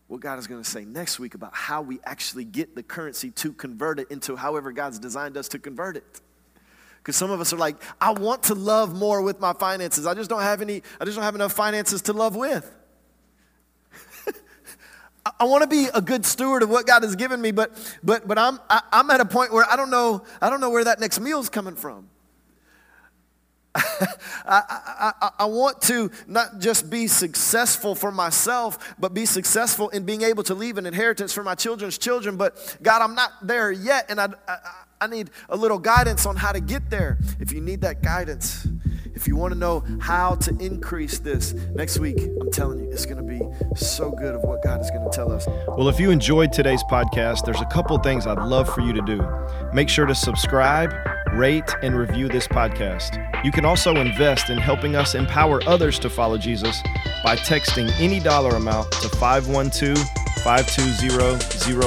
what 0.08 0.20
God 0.20 0.38
is 0.38 0.46
going 0.46 0.62
to 0.62 0.68
say 0.68 0.84
next 0.84 1.18
week 1.18 1.34
about 1.34 1.54
how 1.54 1.80
we 1.80 2.00
actually 2.04 2.44
get 2.44 2.74
the 2.74 2.82
currency 2.82 3.30
to 3.30 3.52
convert 3.52 3.98
it 3.98 4.10
into 4.10 4.36
however 4.36 4.72
God's 4.72 4.98
designed 4.98 5.36
us 5.36 5.48
to 5.48 5.58
convert 5.58 5.96
it. 5.96 6.20
Because 7.04 7.16
some 7.16 7.30
of 7.30 7.38
us 7.38 7.52
are 7.52 7.58
like, 7.58 7.76
I 8.00 8.12
want 8.12 8.44
to 8.44 8.54
love 8.54 8.96
more 8.96 9.20
with 9.20 9.38
my 9.38 9.52
finances. 9.52 10.06
I 10.06 10.14
just 10.14 10.30
don't 10.30 10.40
have 10.40 10.62
any, 10.62 10.82
I 10.98 11.04
just 11.04 11.16
don't 11.16 11.24
have 11.24 11.34
enough 11.34 11.52
finances 11.52 12.00
to 12.02 12.14
love 12.14 12.34
with. 12.34 12.74
I 15.38 15.44
want 15.44 15.60
to 15.64 15.68
be 15.68 15.88
a 15.92 16.00
good 16.00 16.24
steward 16.24 16.62
of 16.62 16.70
what 16.70 16.86
God 16.86 17.02
has 17.02 17.14
given 17.14 17.42
me, 17.42 17.50
but 17.50 17.72
but 18.02 18.26
but 18.26 18.38
I'm 18.38 18.58
I, 18.70 18.76
am 18.76 18.82
i 18.90 19.00
am 19.00 19.10
at 19.10 19.20
a 19.20 19.26
point 19.26 19.52
where 19.52 19.66
I 19.70 19.76
don't 19.76 19.90
know 19.90 20.24
I 20.40 20.48
don't 20.48 20.62
know 20.62 20.70
where 20.70 20.84
that 20.84 20.98
next 20.98 21.20
meal's 21.20 21.50
coming 21.50 21.76
from. 21.76 22.08
I, 23.74 25.12
I, 25.20 25.30
I, 25.40 25.44
want 25.46 25.82
to 25.82 26.08
not 26.28 26.60
just 26.60 26.88
be 26.88 27.08
successful 27.08 27.96
for 27.96 28.12
myself, 28.12 28.94
but 29.00 29.12
be 29.12 29.26
successful 29.26 29.88
in 29.88 30.04
being 30.04 30.22
able 30.22 30.44
to 30.44 30.54
leave 30.54 30.78
an 30.78 30.86
inheritance 30.86 31.32
for 31.32 31.42
my 31.42 31.56
children's 31.56 31.98
children. 31.98 32.36
But 32.36 32.76
God, 32.82 33.02
I'm 33.02 33.16
not 33.16 33.32
there 33.42 33.72
yet, 33.72 34.06
and 34.10 34.20
I, 34.20 34.28
I, 34.46 34.58
I 35.00 35.06
need 35.06 35.30
a 35.48 35.56
little 35.56 35.78
guidance 35.78 36.26
on 36.26 36.36
how 36.36 36.52
to 36.52 36.60
get 36.60 36.90
there. 36.90 37.18
If 37.40 37.52
you 37.52 37.60
need 37.60 37.80
that 37.82 38.02
guidance, 38.02 38.66
if 39.14 39.28
you 39.28 39.36
want 39.36 39.52
to 39.52 39.58
know 39.58 39.84
how 40.00 40.34
to 40.36 40.56
increase 40.58 41.18
this 41.18 41.52
next 41.74 41.98
week, 41.98 42.18
I'm 42.40 42.50
telling 42.50 42.80
you, 42.80 42.90
it's 42.90 43.06
going 43.06 43.16
to 43.16 43.22
be 43.22 43.40
so 43.76 44.10
good 44.10 44.34
of 44.34 44.42
what 44.42 44.62
God 44.62 44.80
is 44.80 44.90
going 44.90 45.08
to 45.08 45.14
tell 45.14 45.30
us. 45.30 45.46
Well, 45.68 45.88
if 45.88 46.00
you 46.00 46.10
enjoyed 46.10 46.52
today's 46.52 46.82
podcast, 46.84 47.44
there's 47.44 47.60
a 47.60 47.66
couple 47.66 47.96
things 47.98 48.26
I'd 48.26 48.38
love 48.38 48.72
for 48.72 48.80
you 48.80 48.92
to 48.92 49.02
do. 49.02 49.22
Make 49.72 49.88
sure 49.88 50.06
to 50.06 50.14
subscribe, 50.14 50.92
rate, 51.32 51.74
and 51.82 51.96
review 51.96 52.28
this 52.28 52.48
podcast. 52.48 53.44
You 53.44 53.52
can 53.52 53.64
also 53.64 53.94
invest 53.96 54.50
in 54.50 54.58
helping 54.58 54.96
us 54.96 55.14
empower 55.14 55.62
others 55.66 55.98
to 56.00 56.10
follow 56.10 56.38
Jesus 56.38 56.82
by 57.22 57.36
texting 57.36 57.90
any 58.00 58.20
dollar 58.20 58.56
amount 58.56 58.90
to 58.92 59.08
512 59.10 59.98
520 60.42 61.08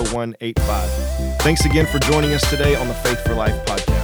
0185. 0.01 1.26
Thanks 1.48 1.64
again 1.64 1.86
for 1.86 1.98
joining 2.00 2.34
us 2.34 2.50
today 2.50 2.76
on 2.76 2.89
the 2.89 2.93
Faith 2.93 3.24
for 3.24 3.34
Life 3.34 3.56
podcast. 3.66 3.97